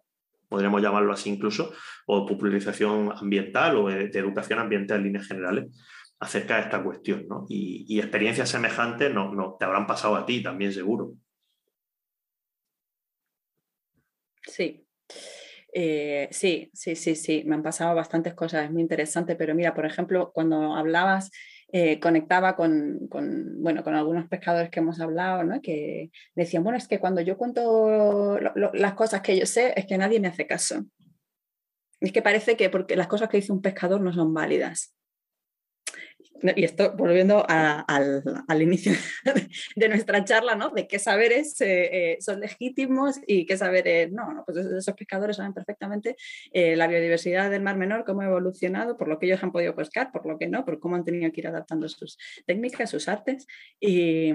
[0.50, 1.74] podríamos llamarlo así incluso,
[2.06, 5.66] o popularización ambiental o de, educación ambiental en líneas generales
[6.20, 7.26] acerca de esta cuestión.
[7.28, 7.46] ¿no?
[7.50, 11.14] Y, experiencias semejantes no, no, te habrán pasado a ti también seguro.
[14.44, 14.86] Sí.
[15.74, 19.74] Eh, sí, sí, sí, sí, me han pasado bastantes cosas, es muy interesante, pero mira,
[19.74, 21.32] por ejemplo, cuando hablabas
[21.78, 25.62] eh, conectaba con, bueno, con algunos pescadores que hemos hablado, ¿no?
[25.62, 28.40] que decían, bueno, es que cuando yo cuento
[28.72, 30.86] las cosas que yo sé, es que nadie me hace caso.
[32.00, 34.96] Es que parece que porque las cosas que dice un pescador no son válidas
[36.42, 38.94] y esto volviendo al, inicio
[39.76, 40.70] de nuestra charla, ¿no?
[40.70, 44.44] De qué saberes eh, eh, son legítimos y qué saberes no, ¿no?
[44.46, 46.16] Pues esos pescadores saben perfectamente
[46.52, 49.76] eh, la biodiversidad del Mar Menor, cómo ha evolucionado, por lo que ellos han podido
[49.76, 53.08] pescar, por lo que no, por cómo han tenido que ir adaptando sus técnicas, sus
[53.08, 53.48] artes.
[53.80, 54.34] Y,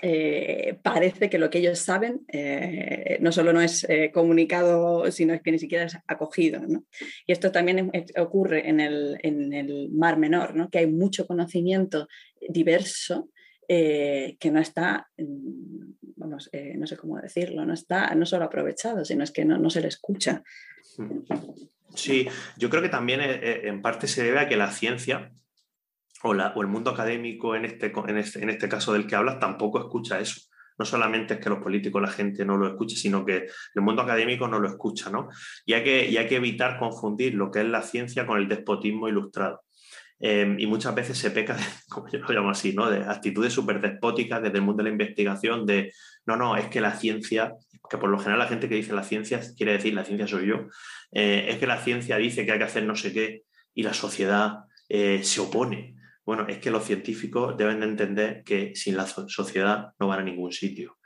[0.00, 5.40] eh, parece que lo que ellos saben eh, no solo no es eh, comunicado, sino
[5.42, 6.60] que ni siquiera es acogido.
[7.26, 10.70] Y esto también ocurre en el, Mar Menor, ¿no?
[10.70, 12.06] que hay mucho conocimiento
[12.48, 13.30] diverso
[13.70, 15.10] que no está,
[16.16, 19.68] vamos, no sé cómo decirlo, no está no solo aprovechado, sino es que no, no
[19.68, 20.42] se le escucha.
[21.94, 25.32] Sí, yo creo que también en parte se debe a que la ciencia
[26.22, 29.78] o, el mundo académico en este, en, este, en este caso del que hablas tampoco
[29.78, 30.40] escucha eso.
[30.78, 34.02] No solamente es que los políticos, la gente no lo escuche, sino que el mundo
[34.02, 35.28] académico no lo escucha, ¿no?
[35.66, 38.48] Y hay que, y hay que evitar confundir lo que es la ciencia con el
[38.48, 39.62] despotismo ilustrado.
[40.20, 41.56] Em, y muchas veces se peca,
[41.88, 42.90] como yo lo llamo así, ¿no?
[42.90, 45.92] de actitudes súper despóticas desde el mundo de la investigación, de
[46.26, 47.54] no, no, es que la ciencia,
[47.88, 50.46] que por lo general la gente que dice la ciencia quiere decir la ciencia soy
[50.48, 50.66] yo,
[51.12, 53.42] eh, es que la ciencia dice que hay que hacer no sé qué
[53.74, 55.94] y la sociedad eh, se opone.
[56.28, 60.22] Bueno, es que los científicos deben de entender que sin la sociedad no van a
[60.22, 60.98] ningún sitio.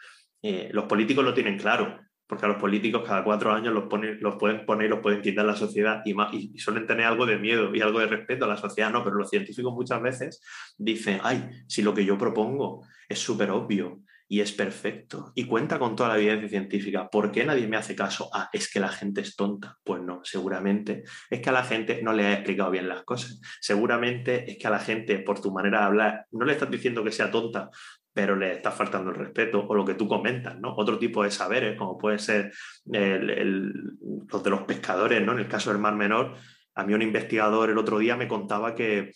[0.42, 4.66] Eh, los políticos lo tienen claro, porque a los políticos cada cuatro años los, pueden
[4.66, 7.80] poner y los pueden quitar la sociedad y, y, suelen tener algo de miedo y
[7.80, 10.42] algo de respeto a la sociedad, no, pero los científicos muchas veces
[10.76, 14.00] dicen, ay, si lo que yo propongo es súper obvio
[14.33, 17.95] y es perfecto y cuenta con toda la evidencia científica, ¿por qué nadie me hace
[17.95, 18.31] caso?
[18.33, 19.77] Ah, es que la gente es tonta.
[19.85, 23.42] Pues no, seguramente es que a la gente no le ha explicado bien las cosas.
[23.61, 27.05] Seguramente es que a la gente, por tu manera de hablar, no le estás diciendo
[27.05, 27.68] que sea tonta,
[28.11, 30.75] pero le está faltando el respeto o lo que tú comentas, ¿no?
[30.79, 32.55] Otro tipo de saberes, como puede ser
[32.87, 35.33] los de los pescadores, ¿no?
[35.33, 36.37] En el caso del Mar Menor,
[36.75, 39.12] a mí un investigador el otro día me contaba que,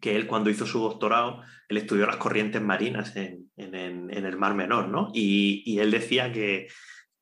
[0.00, 4.88] que él cuando hizo su doctorado, él estudió las corrientes marinas en, el Mar Menor,
[4.88, 5.10] ¿no?
[5.14, 6.66] y él decía que,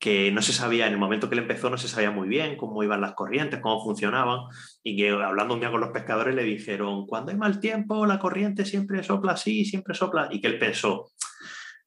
[0.02, 2.56] que no se sabía, en el momento que él empezó, no se sabía muy bien
[2.56, 4.40] cómo iban las corrientes, cómo funcionaban,
[4.82, 8.18] y que hablando un día con los pescadores le dijeron, cuando hay mal tiempo, la
[8.18, 11.12] corriente siempre sopla así, siempre sopla, y que él pensó,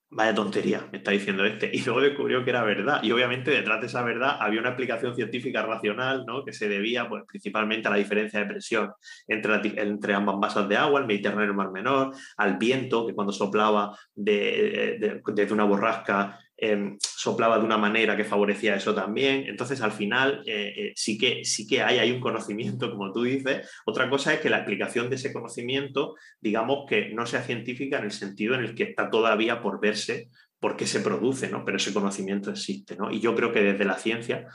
[0.10, 3.82] vaya tontería, me está diciendo este, y luego descubrió que era verdad, y obviamente detrás
[3.82, 6.46] de esa verdad había una explicación científica racional, ¿no?
[6.46, 8.92] que se debía pues, principalmente a la diferencia de presión
[9.28, 13.14] entre, entre ambas masas de agua, el Mediterráneo y el Mar Menor, al viento, que
[13.14, 19.46] cuando soplaba desde de, una borrasca Em, soplaba de una manera que favorecía eso también.
[19.48, 23.70] Entonces, al final, eh, eh, sí, que, sí que hay, un conocimiento, como tú dices.
[23.86, 28.06] Otra cosa es que la aplicación de ese conocimiento, digamos que no sea científica en
[28.06, 31.66] el sentido en el que está todavía por verse por qué se produce, ¿no?
[31.66, 33.12] Pero ese conocimiento existe, ¿no?
[33.12, 34.48] Y yo creo que desde la ciencia,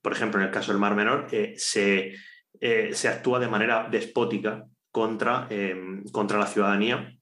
[0.00, 2.14] por ejemplo, en el caso del Mar Menor, eh, se,
[2.60, 7.12] se, actúa de manera despótica contra, em, contra la ciudadanía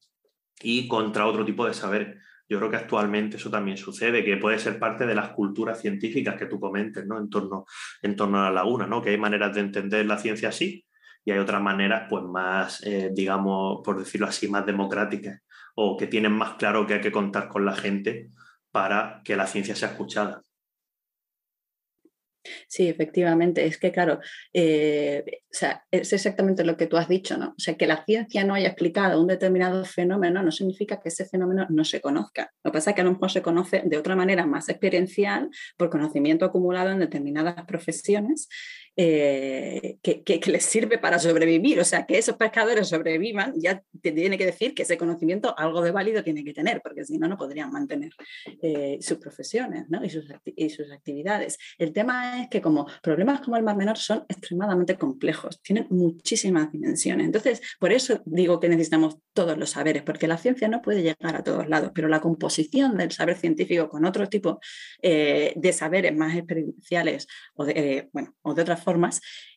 [0.62, 4.58] y contra otro tipo de saber yo creo que actualmente eso también sucede, que puede
[4.58, 7.18] ser parte de las culturas científicas que tú comentes ¿no?
[7.18, 7.66] en, torno,
[8.02, 9.02] en torno a la laguna, ¿no?
[9.02, 10.84] que hay maneras de entender la ciencia así
[11.24, 15.42] y hay otras maneras pues más, eh, digamos, por decirlo así, más democráticas
[15.74, 18.30] o que tienen más claro que hay que contar con la gente
[18.70, 20.42] para que la ciencia sea escuchada.
[22.68, 23.66] Sí, efectivamente.
[23.66, 24.20] Es que, claro,
[24.52, 25.24] eh,
[25.90, 27.50] es exactamente lo que tú has dicho, ¿no?
[27.50, 31.26] O sea, que la ciencia no haya explicado un determinado fenómeno no significa que ese
[31.26, 32.52] fenómeno no se conozca.
[32.62, 35.50] Lo que pasa es que a lo mejor se conoce de otra manera más experiencial
[35.76, 38.48] por conocimiento acumulado en determinadas profesiones
[39.00, 41.78] eh, que, les sirve para sobrevivir.
[41.78, 45.82] O sea, que esos pescadores sobrevivan, ya te tiene que decir que ese conocimiento algo
[45.82, 48.10] de válido tiene que tener, porque si no, no podrían mantener
[48.60, 51.58] eh, sus profesiones y, sus y, sus actividades.
[51.78, 56.72] El tema es que como problemas como el Mar Menor son extremadamente complejos, tienen muchísimas
[56.72, 57.24] dimensiones.
[57.24, 61.36] Entonces, por eso digo que necesitamos todos los saberes, porque la ciencia no puede llegar
[61.36, 64.58] a todos lados, pero la composición del saber científico con otro tipo
[65.02, 68.87] eh, de saberes más experienciales o de, bueno, o de otras formas,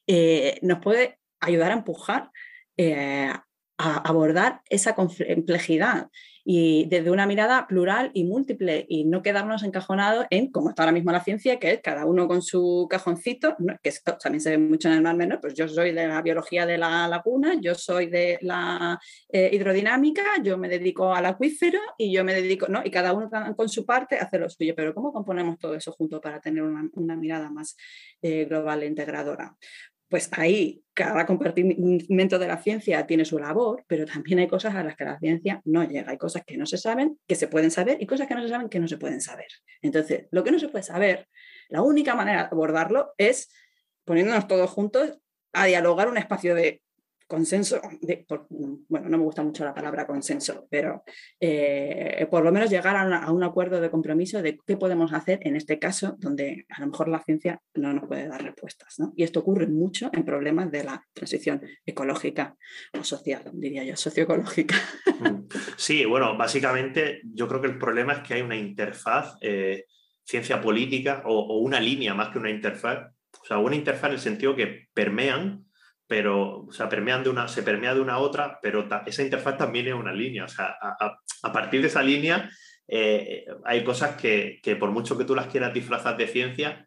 [0.08, 2.30] eh, nos puede ayudar a empujar
[2.78, 3.34] eh,
[3.82, 6.10] a abordar esa complejidad
[6.44, 10.92] y desde una mirada plural y múltiple y no quedarnos encajonados en, como está ahora
[10.92, 13.92] mismo la ciencia, que es cada uno con su cajoncito, que
[14.22, 16.78] también se ve mucho en el mar menor, pues yo soy de la biología de
[16.78, 22.24] la laguna, yo soy de la eh, hidrodinámica, yo me dedico al acuífero y yo
[22.24, 22.82] me dedico, ¿no?
[22.84, 26.20] Y cada uno con su parte hace lo suyo, pero ¿cómo componemos todo eso junto
[26.20, 27.76] para tener una, mirada más
[28.22, 29.56] eh, global e integradora?
[30.12, 34.84] pues ahí cada compartimento de la ciencia tiene su labor, pero también hay cosas a
[34.84, 36.12] las que la ciencia no llega.
[36.12, 38.50] Hay cosas que no se saben, que se pueden saber, y cosas que no se
[38.50, 39.48] saben, que no se pueden saber.
[39.82, 41.28] Entonces, lo que no se puede saber,
[41.70, 43.52] la única manera de abordarlo es
[44.06, 45.18] poniéndonos todos juntos
[45.54, 46.84] a dialogar un espacio de
[47.32, 47.80] consenso,
[48.90, 51.02] bueno, no me gusta mucho la palabra consenso, pero
[51.40, 55.56] eh, por lo menos llegar a, un acuerdo de compromiso de qué podemos hacer en
[55.56, 58.98] este caso, donde a lo mejor la ciencia no nos puede dar respuestas.
[59.16, 62.58] Y esto ocurre mucho en problemas de la transición ecológica
[63.00, 64.76] o social, diría yo, socioecológica.
[65.22, 65.48] Mm.
[65.78, 69.86] Sí, bueno, básicamente yo creo que el problema es que hay una interfaz eh,
[70.26, 73.08] ciencia política o, o una línea más que una interfaz,
[73.42, 75.71] o sea, una interfaz en el sentido que permean
[76.12, 79.88] pero o permean de una, se permea de una a otra, pero esa interfaz también
[79.88, 80.46] es una línea.
[80.58, 82.50] A, partir de esa línea
[82.86, 86.86] eh, hay cosas que, por mucho que tú las quieras disfrazar de ciencia,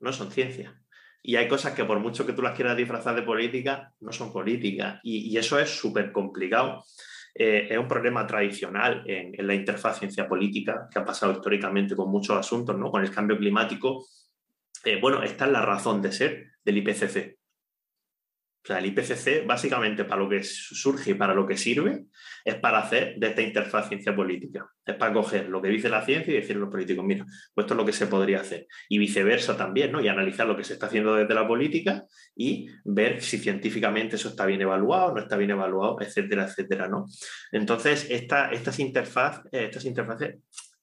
[0.00, 0.78] no son ciencia.
[1.22, 4.30] Y hay cosas que por mucho que tú las quieras disfrazar de política, no son
[4.30, 5.00] política.
[5.02, 6.84] Y, y eso es súper complicado.
[7.34, 12.10] eh, es un problema tradicional en, la interfaz ciencia política que ha pasado históricamente con
[12.10, 12.90] muchos asuntos, ¿no?
[12.90, 14.04] con el cambio climático.
[14.84, 17.39] Eh, bueno, esta es la razón de ser del IPCC.
[18.62, 22.04] O sea, el IPCC básicamente para lo que surge y para lo que sirve
[22.44, 24.68] es para hacer de esta interfaz ciencia política.
[24.84, 27.64] Es para coger lo que dice la ciencia y decirle a los políticos, mira, pues
[27.64, 28.66] esto es lo que se podría hacer.
[28.90, 30.02] Y viceversa también, ¿no?
[30.02, 32.04] Y analizar lo que se está haciendo desde la política
[32.36, 37.06] y ver si científicamente eso está bien evaluado, no está bien evaluado, etcétera, etcétera, ¿no?
[37.52, 40.36] Entonces, estas, interfaz, eh, estas interfaces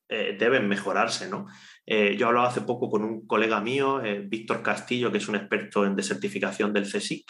[0.09, 1.45] eh, deben mejorarse, ¿no?
[1.87, 5.85] Eh, yo hablaba hace poco con un colega mío, Víctor Castillo, que es un experto
[5.85, 7.25] en desertificación del CSIC,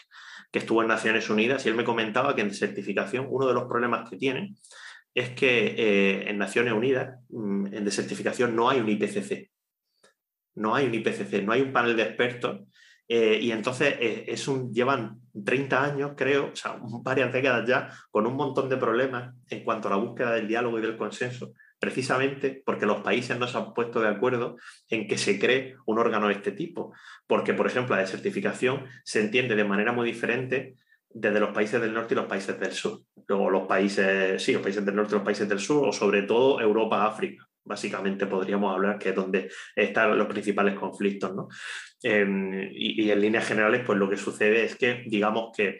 [0.51, 3.65] que estuvo en Naciones Unidas, y él me comentaba que en desertificación uno de los
[3.65, 4.57] problemas que tienen
[5.17, 9.49] es que eh, en Naciones Unidas, mm, en desertificación, no hay un IPCC.
[10.55, 12.61] No hay un IPCC, no hay un panel de expertos.
[13.07, 17.89] Eh, y entonces eh, es un, llevan 30 años, creo, o sea, varias décadas ya,
[18.11, 21.53] con un montón de problemas en cuanto a la búsqueda del diálogo y del consenso
[21.79, 24.57] precisamente porque los países no se han puesto de acuerdo
[24.89, 26.93] en que se cree un órgano de este tipo.
[27.27, 30.75] Porque, por ejemplo, la desertificación se entiende de manera muy diferente
[31.09, 33.01] desde los países del norte y los países del sur.
[33.27, 36.23] Luego los países, sí, los países del norte y los países del sur, o sobre
[36.23, 37.45] todo Europa, África.
[37.63, 41.35] Básicamente podríamos hablar que es donde están los principales conflictos.
[41.35, 41.47] ¿no?
[42.01, 45.79] Em, y, y en líneas generales, pues lo que sucede es que, digamos que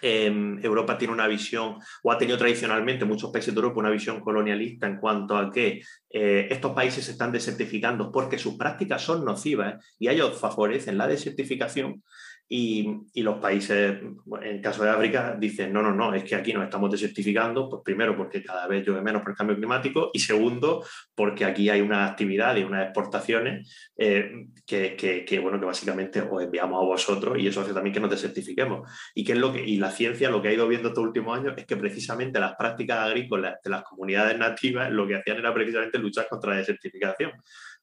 [0.00, 4.20] Em, Europa tiene una visión, o ha tenido tradicionalmente muchos países de Europa una visión
[4.20, 9.24] colonialista en cuanto a que eh, estos países se están desertificando porque sus prácticas son
[9.24, 12.02] nocivas y ellos favorecen la desertificación
[12.50, 13.98] y, los países,
[14.40, 17.82] en caso de África, dicen, no, no, no, es que aquí nos estamos desertificando, pues
[17.84, 20.82] primero porque cada vez llueve menos por el cambio climático y segundo
[21.14, 26.80] porque aquí hay una actividad y unas exportaciones eh, que, bueno, que básicamente os enviamos
[26.80, 28.90] a vosotros y eso hace también que nos desertifiquemos.
[29.14, 31.38] Y, que es lo que, y la ciencia lo que ha ido viendo estos últimos
[31.38, 35.52] años es que precisamente las prácticas agrícolas de las comunidades nativas lo que hacían era
[35.52, 37.32] precisamente luchar contra la desertificación.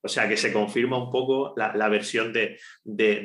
[0.06, 2.60] O sea que se confirma un poco la, versión de,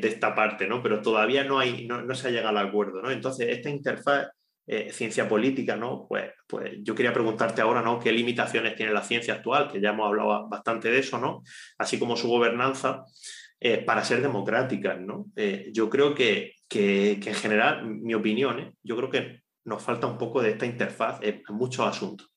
[0.02, 0.82] esta parte, ¿no?
[0.82, 3.10] Pero todavía no, hay, no, se ha llegado al acuerdo, ¿no?
[3.10, 4.28] Entonces, esta interfaz
[4.66, 6.06] eh, ciencia política, ¿no?
[6.08, 7.98] Pues, pues yo quería preguntarte ahora, ¿no?
[7.98, 9.70] ¿Qué limitaciones tiene la ciencia actual?
[9.70, 11.42] Que ya hemos hablado bastante de eso, ¿no?
[11.76, 13.04] Así como su gobernanza
[13.60, 15.26] eh, para ser democrática, ¿no?
[15.36, 20.40] Eh, yo creo que, en general, mi opinión, yo creo que nos falta un poco
[20.40, 22.29] de esta interfaz en muchos asuntos.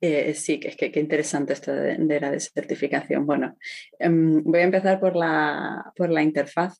[0.00, 3.26] Eh, sí, que es que, interesante esto de, la desertificación.
[3.26, 3.56] Bueno,
[3.98, 6.78] em, voy a empezar por la, por la interfaz.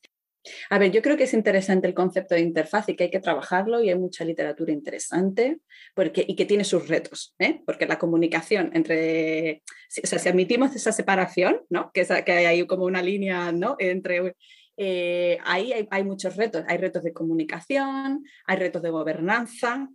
[0.71, 3.19] A ver, yo creo que es interesante el concepto de interfaz y que hay que
[3.19, 5.59] trabajarlo y hay mucha literatura interesante
[5.93, 7.61] porque, y que tiene sus retos, ¿eh?
[7.63, 9.61] porque la comunicación entre,
[10.03, 11.91] o sea, si admitimos esa separación, ¿no?
[11.93, 13.75] que, que hay como una línea ¿no?
[13.77, 14.35] entre...
[14.77, 19.89] Eh, ahí hay, hay, muchos retos, hay retos de comunicación, hay retos de gobernanza,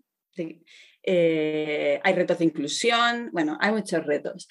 [1.07, 4.49] eh, hay retos de inclusión, bueno, hay muchos retos.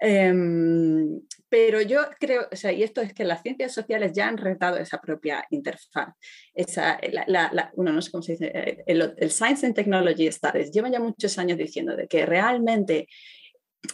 [0.00, 4.38] Em, pero yo creo, o sea, y esto es que las ciencias sociales ya han
[4.38, 6.14] retado esa propia interfaz.
[6.54, 11.00] Esa, la, no sé cómo se dice, eh, el, Science and Technology Studies lleva ya
[11.00, 13.08] muchos años diciendo que realmente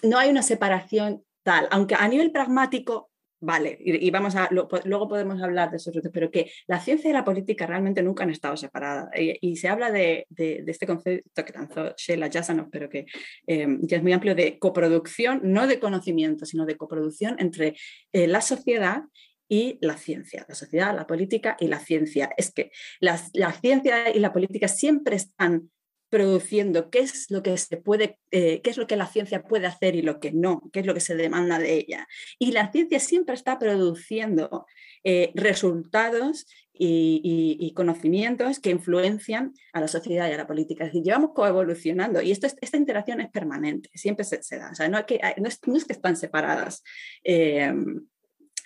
[0.03, 3.11] no hay una separación tal, aunque a nivel pragmático
[3.47, 7.27] Vale, y, vamos a, luego podemos hablar de esos pero que la ciencia y la
[7.27, 9.11] política realmente nunca han estado separadas.
[9.15, 13.05] Y, se habla de, este concepto que lanzó Sheila Jasanoff, pero que
[13.47, 17.77] em, ya es muy amplio, de coproducción, no de conocimiento, sino de coproducción entre
[18.13, 19.03] eh, la sociedad
[19.47, 22.31] y la ciencia, la sociedad, la política y la ciencia.
[22.39, 23.19] Es que la
[23.61, 25.71] ciencia y la política siempre están
[26.14, 29.66] produciendo, qué es lo que se puede, eh, qué es lo que la ciencia puede
[29.66, 32.07] hacer y lo que no, qué es lo que se demanda de ella.
[32.38, 34.64] Y la ciencia siempre está produciendo
[35.03, 40.85] eh, resultados y, conocimientos que influencian a la sociedad y a la política.
[40.85, 44.70] Es decir, llevamos coevolucionando y esto esta interacción es permanente, siempre se, da.
[44.70, 46.85] O sea, no, que, no, es, que están separadas.
[47.24, 48.07] Em,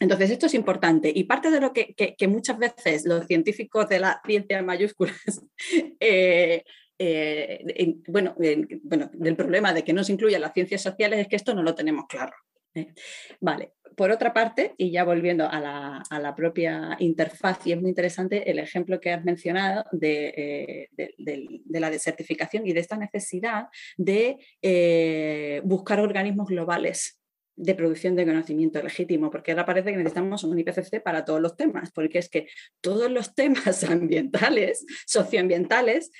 [0.01, 4.21] entonces, esto es importante y parte de lo que, muchas veces los científicos de la
[4.27, 5.43] ciencia en mayúsculas
[6.01, 6.63] eh,
[6.99, 8.35] eh, bueno,
[8.83, 11.63] bueno, del problema de que no se incluyan las ciencias sociales es que esto no
[11.63, 12.33] lo tenemos claro.
[12.75, 12.93] ¿eh?
[13.41, 18.51] Vale, por otra parte, y ya volviendo a la, propia interfaz, y es muy interesante
[18.51, 24.39] el ejemplo que has mencionado de, eh, la desertificación y de esta necesidad de
[25.65, 27.19] buscar organismos globales
[27.59, 31.57] de producción de conocimiento legítimo, porque ahora parece que necesitamos un IPCC para todos los
[31.57, 32.47] temas, porque es que
[32.81, 36.13] todos los temas ambientales, socioambientales,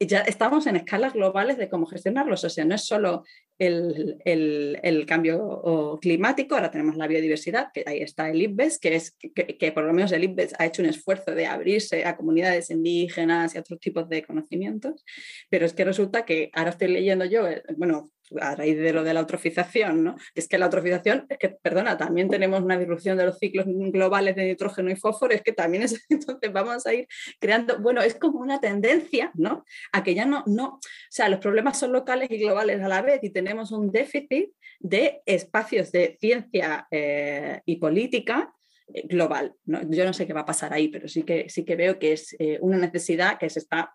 [0.00, 2.44] ya estamos en escalas globales de cómo gestionarlos.
[2.44, 3.24] O sea, no es solo
[3.58, 9.16] el, el, cambio climático, ahora tenemos la biodiversidad, que ahí está el IPBES, que, es,
[9.16, 13.54] que, por lo menos el IPBES ha hecho un esfuerzo de abrirse a comunidades indígenas
[13.54, 15.04] y a otros tipos de conocimientos,
[15.48, 18.10] pero es que resulta que ahora estoy leyendo yo, eh, bueno,
[18.40, 20.16] a raíz de lo de la eutrofización, ¿no?
[20.34, 24.36] Es que la eutrofización, es que, perdona, también tenemos una disrupción de los ciclos globales
[24.36, 27.06] de nitrógeno y fósforo, es que también es, entonces vamos a ir
[27.40, 29.64] creando, bueno, es como una tendencia, ¿no?
[29.92, 30.80] A que ya no, no, o
[31.10, 35.22] sea, los problemas son locales y globales a la vez y tenemos un déficit de
[35.26, 38.52] espacios de ciencia eh, y política
[38.92, 39.54] eh, global.
[39.64, 42.12] Yo no sé qué va a pasar ahí, pero sí que, sí que veo que
[42.12, 43.94] es eh, una necesidad que se está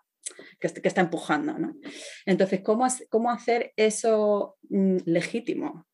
[0.58, 1.58] que, está empujando.
[1.58, 1.74] ¿no?
[2.26, 5.86] Entonces, ¿cómo, ¿cómo hacer eso mm, legítimo?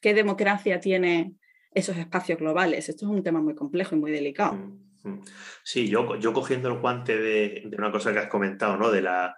[0.00, 1.34] ¿Qué democracia tiene
[1.72, 2.88] esos espacios globales?
[2.88, 4.54] Esto es un tema muy complejo y muy delicado.
[4.54, 5.22] Mm, mm.
[5.64, 8.90] Sí, yo, yo cogiendo el guante de, una cosa que has comentado, ¿no?
[8.90, 9.36] de, la,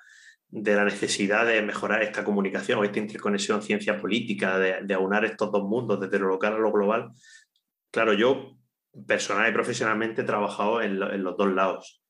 [0.48, 5.24] de la necesidad de mejorar esta comunicación o esta interconexión ciencia política, de, de, aunar
[5.24, 7.10] estos dos mundos, desde lo local a lo global.
[7.90, 8.56] Claro, yo
[9.06, 12.01] personal y profesionalmente he trabajado en los dos lados.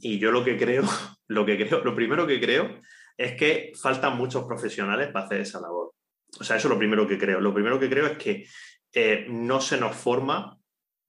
[0.00, 0.82] Y yo lo que creo,
[1.28, 2.80] lo que creo, lo primero que creo
[3.16, 5.92] es que faltan muchos profesionales para hacer esa labor.
[6.38, 7.40] O sea, eso es lo primero que creo.
[7.40, 8.46] Lo primero que creo es que
[8.92, 10.56] eh, no se nos forma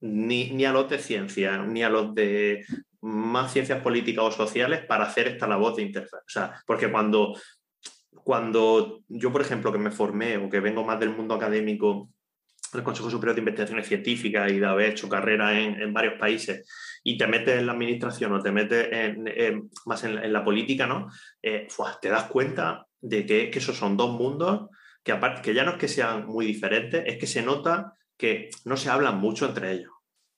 [0.02, 2.66] ni, ni, a los de ciencia, ni a los de
[3.02, 6.22] más ciencias políticas o sociales para hacer esta labor de interfaz.
[6.22, 7.34] O sea, porque cuando,
[8.24, 12.10] cuando yo, por ejemplo, que me formé o que vengo más del mundo académico
[12.74, 16.68] el Consejo Superior de Investigaciones Científicas y de haber hecho carrera en, varios países
[17.04, 21.08] y te metes en la administración o te metes en, más en, la política, ¿no?
[21.42, 21.68] Eh,
[22.02, 24.70] te das cuenta de que, esos son dos mundos
[25.04, 28.50] que, aparte, que ya no es que sean muy diferentes, es que se nota que
[28.66, 29.92] no se hablan mucho entre ellos.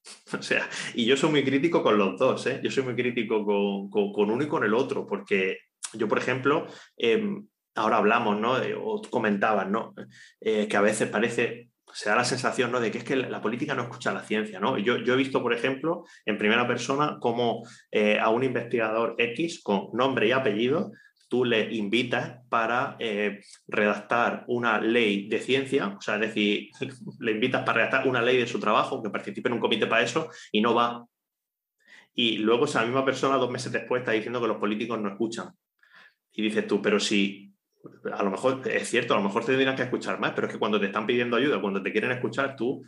[0.38, 2.60] O sea, y yo soy muy crítico con los dos, ¿eh?
[2.64, 5.60] Yo soy muy crítico con, con, uno y con el otro, porque
[5.94, 6.68] yo, por ejemplo,
[6.98, 8.54] em, ahora hablamos, ¿no?
[8.84, 9.94] o comentabas, ¿no?
[10.40, 12.80] Eh, que a veces parece se da la sensación ¿no?
[12.80, 14.60] de que es que la política no escucha la ciencia.
[14.60, 14.78] ¿no?
[14.78, 19.62] Yo, yo he visto, por ejemplo, en primera persona, cómo eh, a un investigador X
[19.64, 20.92] con nombre y apellido
[21.32, 26.72] tú le invitas para eh, redactar una ley de ciencia, o sea, es decir,
[27.20, 30.04] le invitas para redactar una ley de su trabajo, que participe en un comité para
[30.04, 31.06] eso y no va.
[32.14, 35.52] Y luego esa misma persona, dos meses después, está diciendo que los políticos no escuchan.
[36.34, 37.51] Y dices tú, pero si
[38.14, 40.54] a lo mejor es cierto, a lo mejor te tendrán que escuchar más, pero es
[40.54, 42.84] que cuando te están pidiendo ayuda, cuando te quieren escuchar, tú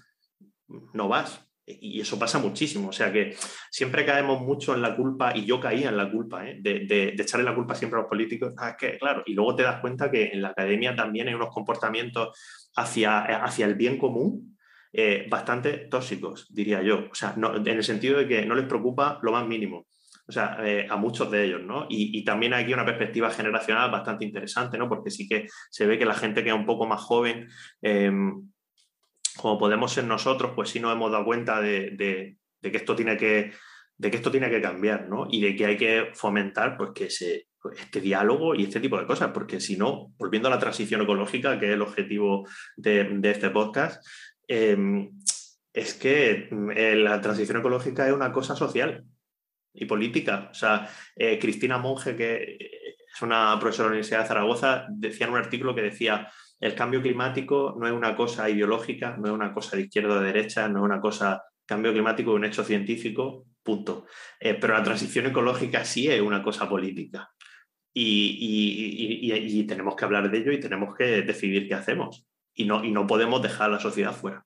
[0.93, 1.47] no vas.
[1.65, 2.89] Y eso pasa muchísimo.
[2.89, 3.35] O sea que
[3.71, 6.57] siempre caemos mucho en la culpa, y yo caía en la culpa, ¿eh?
[6.59, 8.53] de, echarle la culpa siempre a los políticos.
[8.57, 11.53] Ah, que, claro, y luego te das cuenta que en la academia también hay unos
[11.53, 12.37] comportamientos
[12.75, 14.57] hacia, hacia el bien común
[14.91, 17.07] eh, bastante tóxicos, diría yo.
[17.11, 19.87] O sea, en el sentido de que no les preocupa lo más mínimo
[20.27, 21.85] o sea, eh, a muchos de ellos, ¿no?
[21.89, 24.87] Y, también hay aquí una perspectiva generacional bastante interesante, ¿no?
[24.87, 27.49] Porque sí que se ve que la gente que es un poco más joven,
[27.81, 28.49] em,
[29.37, 33.51] como podemos ser nosotros, pues sí nos hemos dado cuenta de, que esto tiene que
[33.99, 35.27] esto tiene que cambiar, ¿no?
[35.29, 37.07] Y de que hay que fomentar pues, que
[37.61, 41.01] pues, este diálogo y este tipo de cosas, porque si no, volviendo a la transición
[41.01, 42.47] ecológica, que es el objetivo
[42.77, 44.05] de, este podcast,
[44.47, 45.11] em,
[45.73, 49.05] es que eh, la transición ecológica es una cosa social
[49.73, 50.49] y política.
[50.51, 52.57] O sea, eh, Cristina Monge, que
[53.13, 56.75] es una profesora de la Universidad de Zaragoza, decía en un artículo que decía, el
[56.75, 60.27] cambio climático no es una cosa ideológica, no es una cosa de izquierda o de
[60.27, 64.05] derecha, no es una cosa, cambio climático es un hecho científico, punto.
[64.39, 67.29] Eh, pero la transición ecológica sí es una cosa política.
[67.95, 72.25] Y, tenemos que hablar de ello y tenemos que decidir qué hacemos.
[72.55, 74.45] Y no, y no podemos dejar a la sociedad fuera.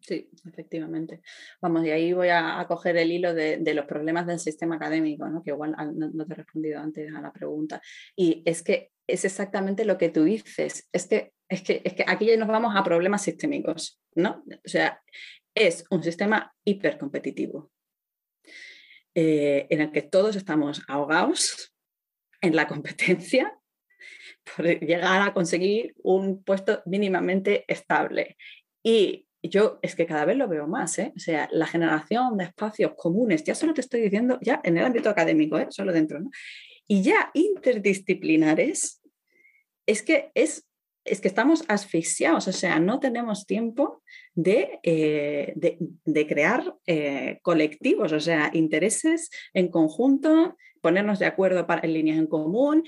[0.00, 1.20] Sí, efectivamente.
[1.60, 5.42] Vamos, y ahí voy a, coger el hilo de, los problemas del sistema académico, ¿no?
[5.42, 7.80] que igual no, te he respondido antes a la pregunta.
[8.16, 10.88] Y es que es exactamente lo que tú dices.
[10.92, 14.42] Es que, es que, es que aquí ya nos vamos a problemas sistémicos, ¿no?
[14.48, 15.02] O sea,
[15.54, 17.70] es un sistema hipercompetitivo
[19.14, 21.74] eh, en el que todos estamos ahogados
[22.40, 23.54] en la competencia
[24.56, 28.36] por llegar a conseguir un puesto mínimamente estable.
[28.82, 31.12] Y yo es que cada vez lo veo más, ¿eh?
[31.16, 34.84] o sea, la generación de espacios comunes, ya solo te estoy diciendo, ya en el
[34.84, 35.66] ámbito académico, ¿eh?
[35.70, 36.30] solo dentro, ¿no?
[36.86, 39.00] Y ya interdisciplinares,
[39.86, 40.66] es que es,
[41.10, 44.02] es que estamos asfixiados, o sea, no tenemos tiempo
[44.34, 51.92] de, eh, de, crear eh, colectivos, o sea, intereses en conjunto, ponernos de acuerdo en
[51.92, 52.84] líneas en común,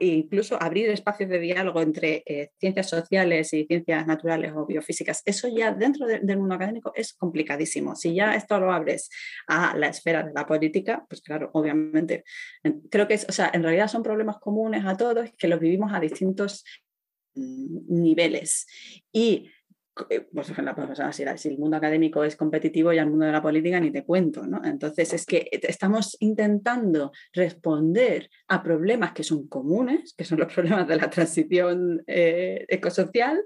[0.00, 5.22] incluso abrir espacios de diálogo entre eh, ciencias sociales y ciencias naturales o biofísicas.
[5.24, 7.94] Eso ya dentro del mundo académico es complicadísimo.
[7.94, 9.08] Si ya esto lo abres
[9.46, 12.24] a la esfera de la política, pues claro, obviamente,
[12.90, 15.92] creo que es, o sea, en realidad son problemas comunes a todos que los vivimos
[15.92, 16.64] a distintos
[17.34, 18.66] niveles.
[19.12, 19.50] Y
[20.08, 20.50] eh, pues,
[21.36, 24.46] si el mundo académico es competitivo y el mundo de la política ni te cuento,
[24.46, 24.64] ¿no?
[24.64, 30.88] Entonces es que estamos intentando responder a problemas que son comunes, que son los problemas
[30.88, 33.42] de la transición eh, ecosocial,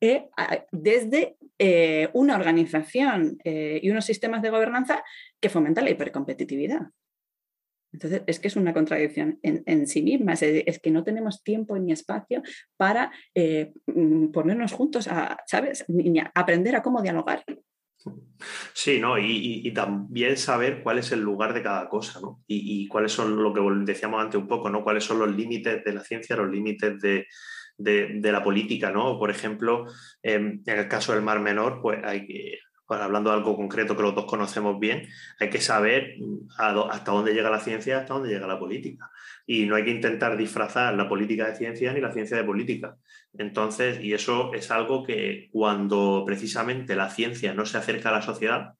[0.00, 0.26] eh,
[0.72, 1.36] desde
[2.14, 5.04] una organización y unos sistemas de gobernanza
[5.38, 6.88] que fomentan la hipercompetitividad.
[7.92, 11.92] Entonces, es que es una contradicción en, sí misma, es, que no tenemos tiempo ni
[11.92, 12.42] espacio
[12.76, 15.84] para eh, mm, ponernos juntos a, ¿sabes?
[15.88, 17.44] Ni aprender a cómo dialogar.
[18.72, 19.18] Sí, ¿no?
[19.18, 22.42] Y, también saber cuál es el lugar de cada cosa, ¿no?
[22.46, 24.82] Y, cuáles son lo que decíamos antes un poco, ¿no?
[24.82, 27.26] Cuáles son los límites de la ciencia, los límites de,
[28.32, 29.18] la política, ¿no?
[29.18, 29.86] Por ejemplo,
[30.22, 32.26] em, en el caso del Mar Menor, pues hay
[32.98, 36.16] hablando de algo concreto que los dos conocemos bien, hay que saber
[36.58, 39.10] hasta dónde llega la ciencia hasta dónde llega la política.
[39.46, 42.96] Y no hay que intentar disfrazar la política de ciencia ni la ciencia de política.
[43.38, 48.22] Entonces, y eso es algo que cuando precisamente la ciencia no se acerca a la
[48.22, 48.74] sociedad,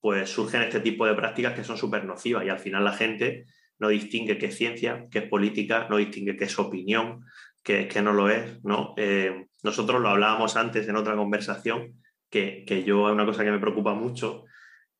[0.00, 3.44] pues surgen este tipo de prácticas que son súper nocivas y al final la gente
[3.78, 7.24] no distingue qué es ciencia, qué es política, no distingue qué es opinión,
[7.62, 8.62] qué, no lo es.
[8.64, 8.94] ¿no?
[8.96, 11.94] Eh, nosotros lo hablábamos antes en otra conversación
[12.30, 14.44] que, yo es una cosa que me preocupa mucho,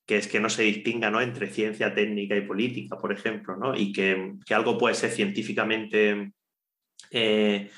[0.07, 1.20] que es que no se distinga ¿no?
[1.20, 3.76] entre ciencia técnica y política, por ejemplo, ¿no?
[3.76, 6.33] y que, que, algo puede ser científicamente,
[7.11, 7.70] eh,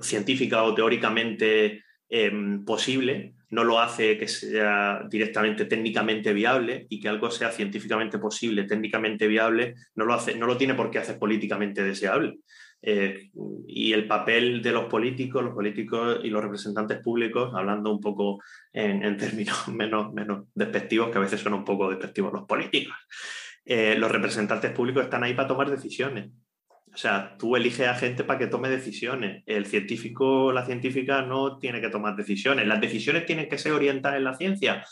[0.00, 7.08] científica o teóricamente em, posible, no lo hace que sea directamente técnicamente viable y que
[7.08, 11.18] algo sea científicamente posible, técnicamente viable, no lo, hace, no lo tiene por qué hacer
[11.18, 12.38] políticamente deseable.
[12.86, 13.30] Eh,
[13.66, 18.42] y el papel de los políticos, los políticos y los representantes públicos, hablando un poco
[18.74, 22.94] en, términos menos, menos despectivos, que a veces son un poco despectivos los políticos,
[23.64, 26.30] eh, los representantes públicos están ahí para tomar decisiones.
[26.92, 29.42] O sea, tú eliges a gente para que tome decisiones.
[29.46, 32.66] El científico, la científica no tiene que tomar decisiones.
[32.66, 34.84] Las decisiones tienen que ser orientadas en la ciencia.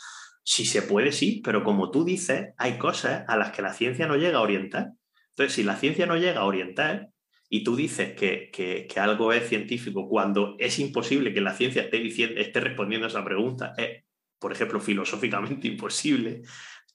[0.43, 4.07] Si se puede, sí, pero como tú dices, hay cosas a las que la ciencia
[4.07, 4.89] no llega a orientar.
[5.29, 7.12] Entonces, si la ciencia no llega a orientar,
[7.53, 12.41] y tú dices que, algo es científico cuando es imposible que la ciencia esté, diciendo,
[12.41, 14.05] esté respondiendo a esa pregunta, es,
[14.39, 16.41] por ejemplo, filosóficamente imposible,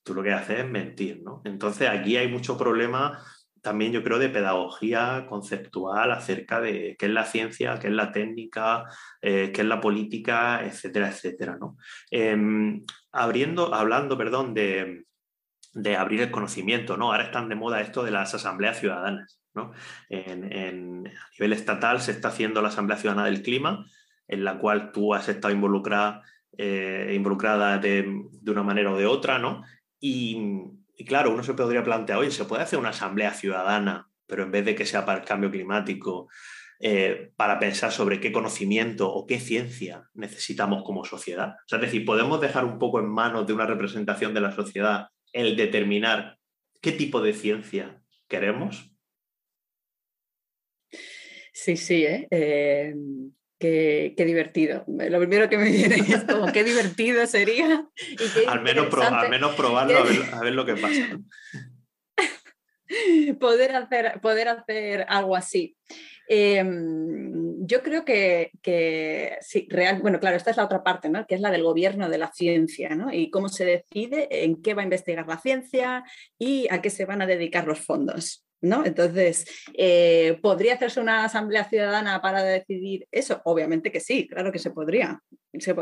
[0.02, 1.42] tú lo que haces es mentir, ¿no?
[1.44, 3.22] Entonces aquí hay mucho problema
[3.60, 8.10] también yo creo de pedagogía conceptual acerca de qué es la ciencia, qué es la
[8.10, 8.84] técnica,
[9.22, 11.56] eh, qué es la política, etcétera, etcétera.
[11.60, 11.76] ¿no?
[12.10, 15.04] Em, abriendo, hablando, perdón, de,
[15.72, 17.12] de, abrir el conocimiento, ¿no?
[17.12, 19.37] Ahora están de moda esto de las asambleas ciudadanas.
[20.08, 23.86] En, a nivel estatal se está haciendo la Asamblea Ciudadana del Clima,
[24.26, 26.22] en la cual tú has estado involucrada,
[26.56, 28.06] eh, involucrada de,
[28.46, 29.64] una manera o de otra, ¿no?
[30.00, 30.36] Y,
[31.06, 34.64] claro, uno se podría plantear, oye, ¿se puede hacer una Asamblea Ciudadana, pero en vez
[34.64, 36.28] de que sea para el cambio climático,
[36.80, 41.56] eh, para pensar sobre qué conocimiento o qué ciencia necesitamos como sociedad?
[41.64, 44.52] O sea, es decir, podemos dejar un poco en manos de una representación de la
[44.52, 46.38] sociedad el determinar
[46.80, 48.87] qué tipo de ciencia queremos
[51.60, 52.28] Sí, sí, ¿eh?
[52.30, 52.94] eh
[53.58, 54.84] qué, divertido.
[54.86, 57.84] Lo primero que me viene es como qué divertido sería.
[58.46, 61.18] al, menos al menos probarlo, a ver, lo que pasa.
[63.40, 65.76] poder, hacer, poder hacer algo así.
[66.28, 68.52] Em, yo creo que,
[69.40, 71.26] sí, real, bueno, claro, esta es la otra parte, ¿no?
[71.26, 73.12] que es la del gobierno de la ciencia, ¿no?
[73.12, 76.04] y cómo se decide en qué va a investigar la ciencia
[76.38, 78.47] y a qué se van a dedicar los fondos.
[78.60, 78.84] ¿No?
[78.84, 83.40] Entonces, eh, ¿podría hacerse una asamblea ciudadana para decidir eso?
[83.44, 85.20] Obviamente que sí, claro que se podría.
[85.58, 85.74] Se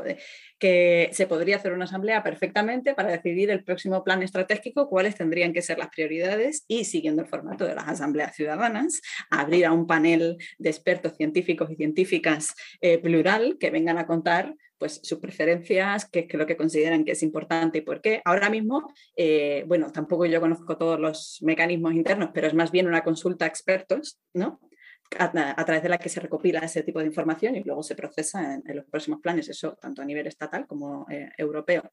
[0.58, 5.52] que se podría hacer una asamblea perfectamente para decidir el próximo plan estratégico, cuáles tendrían
[5.52, 9.86] que ser las prioridades y, siguiendo el formato de las asambleas ciudadanas, abrir a un
[9.86, 16.08] panel de expertos científicos y científicas eh, plural que vengan a contar pues sus preferencias,
[16.10, 18.20] qué es lo que consideran que es importante y por qué.
[18.24, 22.86] Ahora mismo, eh, bueno, tampoco yo conozco todos los mecanismos internos, pero es más bien
[22.86, 24.60] una consulta a expertos, ¿no?
[25.18, 28.54] A, través de la que se recopila ese tipo de información y luego se procesa
[28.54, 31.92] en, los próximos planes, eso tanto a nivel estatal como eh, europeo.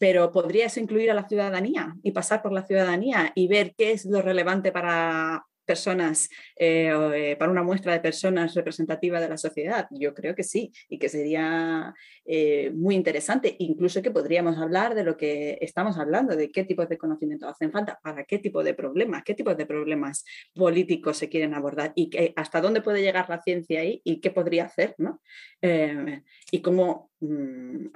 [0.00, 3.92] Pero podría eso incluir a la ciudadanía y pasar por la ciudadanía y ver qué
[3.92, 9.36] es lo relevante para, personas, eh, eh, para una muestra de personas representativa de la
[9.36, 9.86] sociedad?
[9.90, 11.94] Yo creo que sí, y que sería
[12.24, 16.88] eh, muy interesante, incluso que podríamos hablar de lo que estamos hablando, de qué tipos
[16.88, 21.28] de conocimientos hacen falta, para qué tipo de problemas, qué tipos de problemas políticos se
[21.28, 25.20] quieren abordar y hasta dónde puede llegar la ciencia ahí y qué podría hacer, ¿no?
[26.50, 27.86] y cómo mm,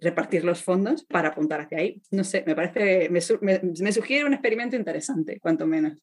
[0.00, 2.02] repartir los fondos para apuntar hacia ahí.
[2.10, 6.02] No sé, me parece, me sugiere un experimento interesante, cuanto menos.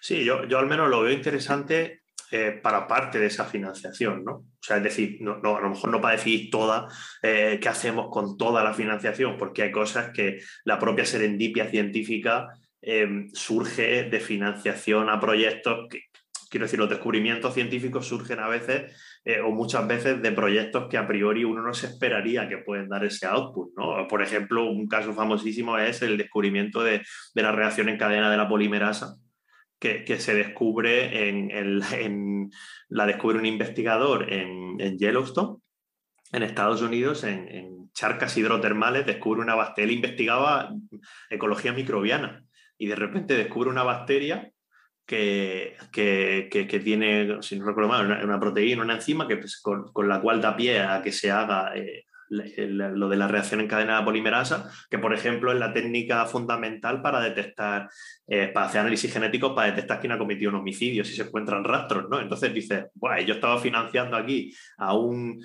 [0.00, 4.32] Sí, yo, yo al menos lo veo interesante eh, para parte de esa financiación, ¿no?
[4.32, 6.86] O sea, es decir, no, a lo mejor no para decir toda,
[7.22, 12.48] eh, qué hacemos con toda la financiación, porque hay cosas que la propia serendipia científica
[12.82, 16.02] em, surge de financiación a proyectos que,
[16.50, 18.94] quiero decir, los descubrimientos científicos surgen a veces
[19.24, 22.88] eh, o muchas veces de proyectos que a priori uno no se esperaría que pueden
[22.88, 23.70] dar ese output.
[23.76, 24.06] ¿no?
[24.06, 27.02] Por ejemplo, un caso famosísimo es el descubrimiento de,
[27.34, 29.16] de la reacción en cadena de la polimerasa,
[29.78, 32.50] que, se descubre en,
[32.88, 35.58] la descubre un investigador en, Yellowstone,
[36.32, 40.72] en Estados Unidos, en, charcas hidrotermales, descubre una bacteria, él investigaba
[41.30, 42.44] ecología microbiana
[42.76, 44.52] y de repente descubre una bacteria
[45.04, 45.76] que,
[46.84, 50.54] tiene, si no recuerdo mal, una, proteína, una enzima que, pues, con, la cual da
[50.54, 54.98] pie a que se haga eh, lo de la reacción en cadena de polimerasa, que
[54.98, 57.88] por ejemplo es la técnica fundamental para detectar,
[58.26, 61.64] eh, para hacer análisis genéticos, para detectar quién ha cometido un homicidio, si se encuentran
[61.64, 62.20] rastros, ¿no?
[62.20, 65.42] Entonces dices, bueno, yo estaba financiando aquí a un,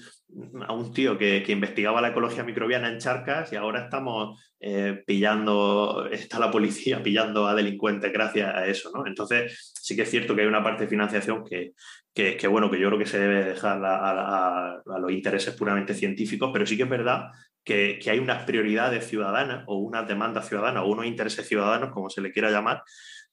[0.68, 6.08] a un tío que, investigaba la ecología microbiana en charcas y ahora estamos eh, pillando,
[6.12, 9.06] está la policía pillando a delincuentes gracias a eso, ¿no?
[9.06, 11.74] Entonces sí que es cierto que hay una parte de financiación que,
[12.14, 16.66] que, bueno, que yo creo que se debe dejar a, los intereses puramente científicos, pero
[16.66, 17.32] sí que es verdad
[17.64, 22.22] que, hay unas prioridades ciudadanas o unas demandas ciudadanas o unos intereses ciudadanos, como se
[22.22, 22.84] le quiera llamar,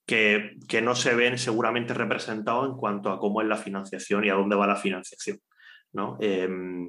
[0.06, 4.34] que, no se ven seguramente representados en cuanto a cómo es la financiación y a
[4.34, 5.38] dónde va la financiación.
[5.92, 6.16] ¿no?
[6.20, 6.88] Em,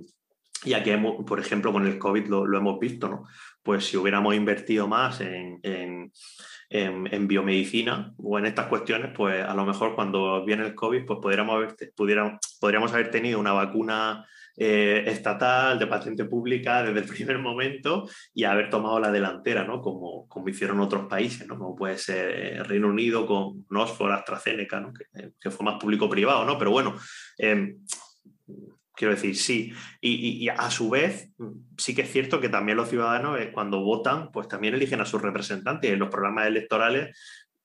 [0.63, 0.91] y aquí,
[1.25, 3.23] por ejemplo, con el COVID lo, hemos visto, ¿no?
[3.63, 6.11] Pues si hubiéramos invertido más en,
[7.27, 11.55] biomedicina o en estas cuestiones, pues a lo mejor cuando viene el COVID, pues podríamos
[11.55, 14.25] haber, pudiéramos, podríamos haber tenido una vacuna
[14.57, 19.81] eh, estatal, de patente pública desde el primer momento y haber tomado la delantera, ¿no?
[19.81, 21.57] Como, como hicieron otros países, ¿no?
[21.57, 24.93] Como puede ser eh, Reino Unido con Oxford, AstraZeneca, ¿no?
[24.93, 26.57] Que, que, fue más público-privado, ¿no?
[26.57, 26.95] Pero bueno,
[27.37, 27.79] em,
[29.01, 29.73] Quiero decir, sí.
[29.99, 31.31] Y, a su vez,
[31.75, 35.07] sí que es cierto que también los ciudadanos, eh, cuando votan, pues también eligen a
[35.07, 35.91] sus representantes.
[35.91, 37.17] En los programas electorales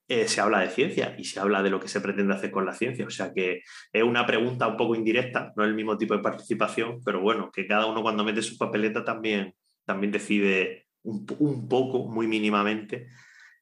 [0.09, 2.65] eh, se habla de ciencia y se habla de lo que se pretende hacer con
[2.65, 3.07] la ciencia.
[3.07, 3.61] O sea que
[3.93, 7.51] es una pregunta un poco indirecta, no es el mismo tipo de participación, pero bueno,
[7.53, 9.53] que cada uno cuando mete su papeleta también,
[9.85, 13.09] también decide un, poco, muy mínimamente,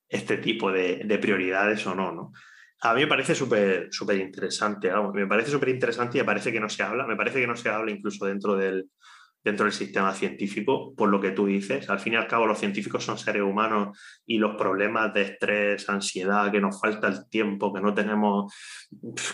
[0.09, 2.31] este tipo de, de prioridades o no, ¿no?
[2.85, 6.69] A mí me parece súper interesante, me parece súper interesante y me parece que no
[6.69, 8.91] se habla, me parece que no se habla incluso dentro del,
[9.43, 11.89] dentro del sistema científico, por lo que tú dices.
[11.89, 15.89] Al fin y al cabo, los científicos son seres humanos y los problemas de estrés,
[15.89, 18.53] ansiedad, que nos falta el tiempo, que no tenemos,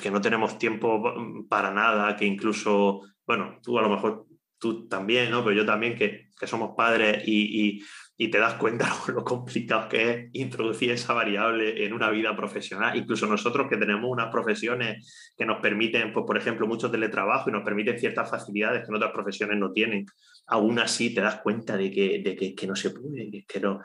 [0.00, 1.02] que no tenemos tiempo
[1.48, 4.26] para nada, que incluso, bueno, tú a lo mejor
[4.60, 5.42] tú también, ¿no?
[5.42, 7.82] Pero yo también, que, que somos padres y,
[8.22, 12.94] y te das cuenta lo complicado que es introducir esa variable en una vida profesional.
[12.94, 17.54] Incluso nosotros que tenemos unas profesiones que nos permiten, pues, por ejemplo, mucho teletrabajo y
[17.54, 20.04] nos permiten ciertas facilidades que en otras profesiones no tienen,
[20.48, 23.80] aún así te das cuenta de que, de que, no se puede, que no,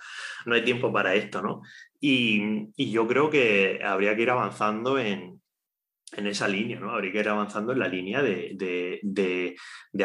[0.45, 1.61] no hay tiempo para esto, ¿no?
[2.01, 2.41] Y,
[2.76, 5.39] y yo creo que habría que ir avanzando en,
[6.12, 6.91] en esa línea, ¿no?
[6.91, 9.56] Habría que ir avanzando en la línea de,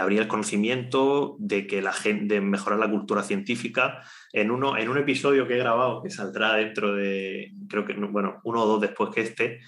[0.01, 4.03] abrir el conocimiento, de que la gente, de mejorar la cultura científica.
[4.33, 8.41] En, uno, en un episodio que he grabado, que saldrá dentro de, creo que, bueno,
[8.45, 9.61] uno o dos después que este,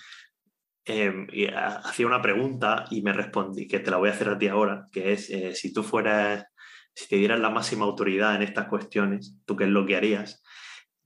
[0.85, 1.27] em,
[1.85, 4.87] hacía una pregunta y me respondí, que te la voy a hacer a ti ahora,
[4.91, 6.47] que es, eh, si tú fueras,
[6.95, 10.43] si te dieras la máxima autoridad en estas cuestiones, ¿tú qué es lo que harías?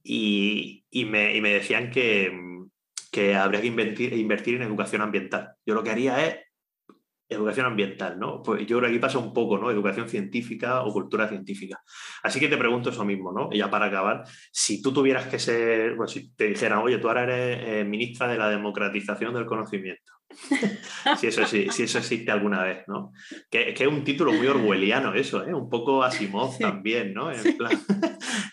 [0.03, 2.31] Y, me, y me decían que
[3.17, 5.55] que habría que invertir, invertir en educación ambiental.
[5.65, 6.37] Yo lo que haría es
[7.27, 8.43] educación ambiental, ¿no?
[8.43, 9.71] Pues yo creo que aquí pasa un poco, ¿no?
[9.71, 11.81] Educación científica o cultura científica.
[12.21, 13.49] Así que te pregunto eso mismo, ¿no?
[13.51, 17.07] Y ya para acabar, si tú tuvieras que ser, bueno, si te dijeran, oye, tú
[17.07, 20.13] ahora eres eh, ministra de la democratización del conocimiento,
[21.19, 23.13] si, eso, si, eso existe alguna vez, ¿no?
[23.49, 25.53] Que, que, es un título muy orwelliano eso, ¿eh?
[25.53, 27.31] Un poco Asimov también, ¿no?
[27.31, 27.77] En plan,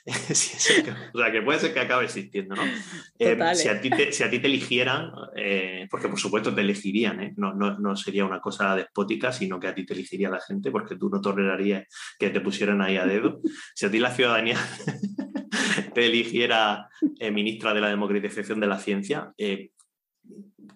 [0.06, 2.62] o sea, que puede ser que acabe existiendo, ¿no?
[3.18, 6.60] Eh, si, a ti te, si a ti te eligieran, eh, porque por supuesto te
[6.60, 7.32] elegirían, ¿eh?
[7.36, 10.70] no, no, no, sería una cosa despótica, sino que a ti te elegiría la gente,
[10.70, 11.86] porque tú no tolerarías
[12.18, 13.40] que te pusieran ahí a dedo.
[13.74, 14.56] Si a ti la ciudadanía
[15.94, 16.88] te eligiera
[17.32, 19.32] ministra de la democratización de la ciencia,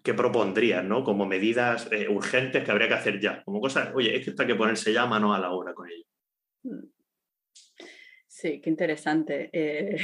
[0.03, 1.05] ¿qué propondrías, ¿no?
[1.05, 4.47] Como medidas eh, urgentes que habría que hacer ya, como cosas, oye, es que hay
[4.47, 6.05] que ponerse ya mano a la obra con ello.
[6.65, 6.87] Mm.
[8.27, 9.51] Sí, qué interesante.
[9.53, 9.97] Eh,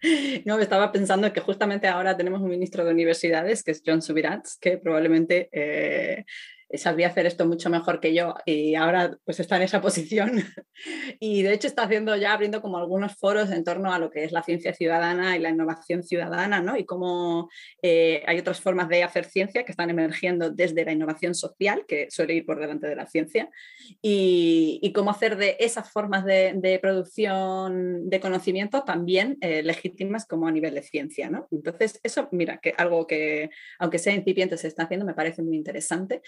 [0.44, 4.56] no, estaba pensando que justamente ahora tenemos un ministro de universidades, que es John Subirats,
[4.58, 6.24] que probablemente eh,
[6.76, 10.44] sabría hacer esto mucho mejor que yo y ahora pues está en esa posición
[11.18, 14.24] y de hecho está haciendo ya abriendo como algunos foros en torno a lo que
[14.24, 16.76] es la ciencia ciudadana y la innovación ciudadana ¿no?
[16.76, 17.48] y cómo
[17.82, 22.10] eh, hay otras formas de hacer ciencia que están emergiendo desde la innovación social que
[22.10, 23.48] suele ir por delante de la ciencia
[24.02, 30.50] y, cómo hacer de esas formas de, producción de conocimiento también eh, legítimas como a
[30.50, 31.46] nivel de ciencia ¿no?
[31.52, 35.56] entonces eso mira que algo que aunque sea incipiente se está haciendo me parece muy
[35.56, 36.20] interesante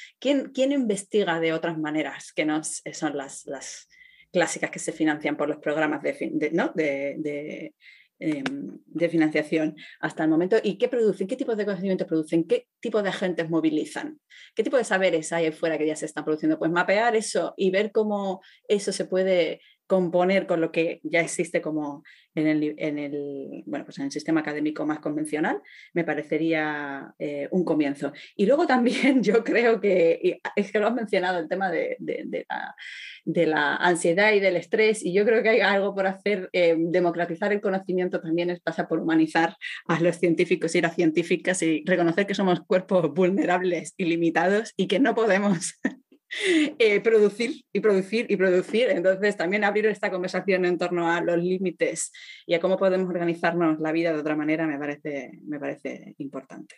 [0.53, 3.89] ¿Quién, investiga de otras maneras que no son las,
[4.33, 7.75] clásicas que se financian por los programas de,
[8.21, 8.45] em,
[8.87, 10.57] de, financiación hasta el momento?
[10.63, 11.27] ¿Y qué producen?
[11.27, 12.45] ¿Qué tipo de conocimiento producen?
[12.45, 14.21] ¿Qué tipo de agentes movilizan?
[14.55, 16.59] ¿Qué tipo de saberes hay afuera que ya se están produciendo?
[16.59, 19.61] Pues mapear eso y ver cómo eso se puede
[19.91, 22.05] componer con lo que ya existe como
[22.37, 25.61] en el, en el, bueno, pues en el sistema académico más convencional,
[25.95, 28.13] me parecería eh, un comienzo.
[28.37, 32.47] Y luego también yo creo que, es que lo has mencionado, el tema de, de,
[32.49, 32.77] la,
[33.25, 36.77] de, la, ansiedad y del estrés, y yo creo que hay algo por hacer, eh,
[36.79, 39.57] democratizar el conocimiento también pasa por humanizar
[39.89, 44.87] a los científicos y las científicas y reconocer que somos cuerpos vulnerables y limitados y
[44.87, 45.81] que no podemos
[46.79, 48.89] Eh, producir y producir y producir.
[48.91, 52.13] Entonces, también abrir esta conversación en torno a los límites
[52.47, 56.77] y a cómo podemos organizarnos la vida de otra manera me parece, me parece importante.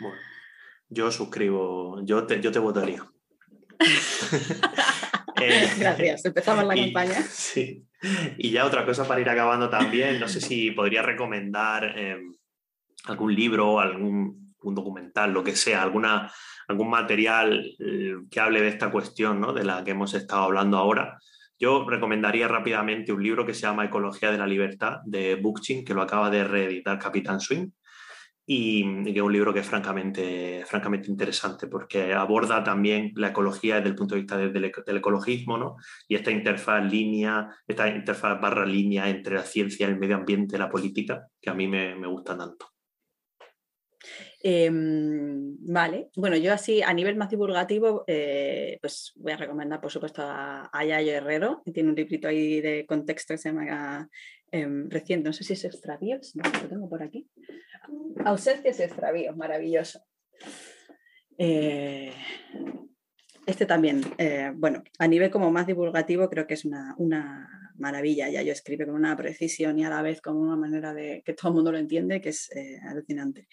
[0.00, 0.18] Bueno,
[0.88, 3.04] yo suscribo, yo te, yo te votaría.
[5.40, 7.22] Eh, Gracias, empezamos la campaña.
[7.22, 7.86] Sí.
[8.38, 12.34] Y ya otra cosa para ir acabando también, no sé si podría recomendar em,
[13.04, 16.32] algún libro, algún un documental, lo que sea, alguna
[16.68, 19.52] algún material eh, que hable de esta cuestión ¿no?
[19.52, 21.18] de la que hemos estado hablando ahora,
[21.58, 25.94] yo recomendaría rápidamente un libro que se llama Ecología de la Libertad de Bookchin, que
[25.94, 27.70] lo acaba de reeditar Capitán Swing,
[28.46, 33.76] y, que es un libro que es francamente, francamente interesante porque aborda también la ecología
[33.76, 34.64] desde el punto de vista del,
[34.96, 35.76] ecologismo ¿no?
[36.06, 40.70] y esta interfaz línea, esta interfaz barra línea entre la ciencia, el medio ambiente la
[40.70, 42.77] política, que a mí me gusta tanto.
[44.40, 49.90] Em, vale, bueno, yo así a nivel más divulgativo, eh, pues voy a recomendar por
[49.90, 54.08] supuesto a, Yayo Herrero, que tiene un librito ahí de contexto que se llama
[54.52, 57.28] em, reciente, no sé si es extravíos, no, lo tengo por aquí.
[58.24, 60.04] Ausencias y extravíos, maravilloso.
[61.36, 62.12] Eh,
[63.44, 68.28] este también, eh, bueno, a nivel como más divulgativo creo que es una, una maravilla.
[68.28, 71.32] Ya yo escribe con una precisión y a la vez con una manera de que
[71.32, 72.50] todo el mundo lo entiende que es
[72.88, 73.48] alucinante.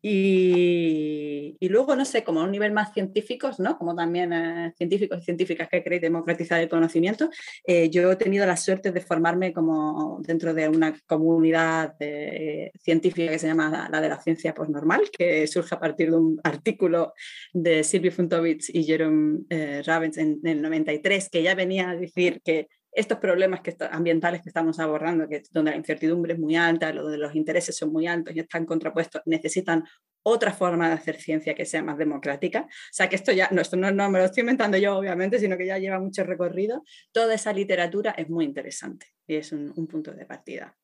[0.00, 3.76] Y, luego, no sé, como a un nivel más científico, ¿no?
[3.76, 7.30] como también eh, científicos y científicas que queréis democratizar el conocimiento,
[7.66, 13.32] eh, yo he tenido la suerte de formarme como dentro de una comunidad eh, científica
[13.32, 17.14] que se llama la de la ciencia postnormal, que surge a partir de un artículo
[17.52, 19.40] de Silvio Funtovich y Jerome
[19.84, 22.68] Ravens en, en el 93, que ya venía a decir que
[22.98, 27.16] estos problemas que ambientales que estamos abordando, que, donde la incertidumbre es muy alta, donde
[27.16, 29.84] los intereses son muy altos y están contrapuestos, necesitan
[30.24, 32.62] otra forma de hacer ciencia que sea más democrática.
[32.62, 35.38] O sea que esto ya, no, esto no, no, me lo estoy inventando yo, obviamente,
[35.38, 36.82] sino que ya lleva mucho recorrido.
[37.12, 40.76] Toda esa literatura es muy interesante y es un, punto de partida.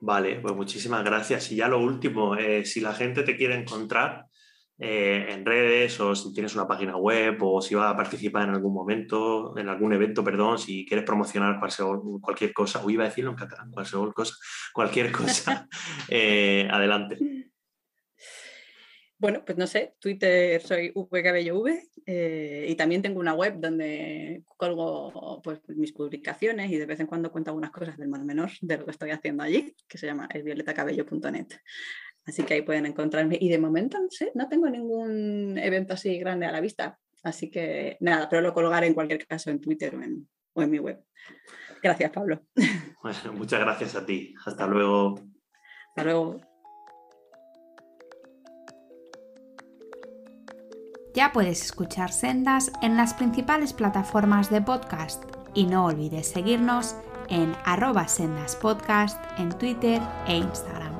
[0.00, 1.52] Vale, pues muchísimas gracias.
[1.52, 4.26] Y ya lo último, eh, si la gente te quiere encontrar,
[4.84, 8.54] eh, en redes o si tienes una página web o si vas a participar en
[8.54, 11.60] algún momento, en algún evento, perdón, si quieres promocionar
[12.20, 14.34] cualquier cosa, o iba a decirlo en catalán, cualquier cosa,
[14.72, 15.68] cualquier cosa,
[16.08, 17.16] eh, adelante.
[19.18, 21.68] Bueno, pues no sé, Twitter soy vcabellov
[22.06, 27.06] eh, y también tengo una web donde colgo pues, mis publicaciones y de vez en
[27.06, 30.06] cuando cuento algunas cosas del mar menor de lo que estoy haciendo allí, que se
[30.06, 31.46] llama elvioletacabello.net.
[32.24, 33.36] Así que ahí pueden encontrarme.
[33.40, 36.98] Y de momento, no sé, no tengo ningún evento así grande a la vista.
[37.22, 40.70] Así que nada, pero lo colgaré en cualquier caso en Twitter o en, o en
[40.70, 41.02] mi web.
[41.82, 42.42] Gracias, Pablo.
[43.02, 44.32] Bueno, muchas gracias a ti.
[44.46, 45.16] Hasta luego.
[45.88, 46.40] Hasta luego.
[51.14, 56.94] Ya puedes escuchar Sendas en las principales plataformas de podcast y no olvides seguirnos
[57.28, 60.91] en arroba sendaspodcast en Twitter e Instagram.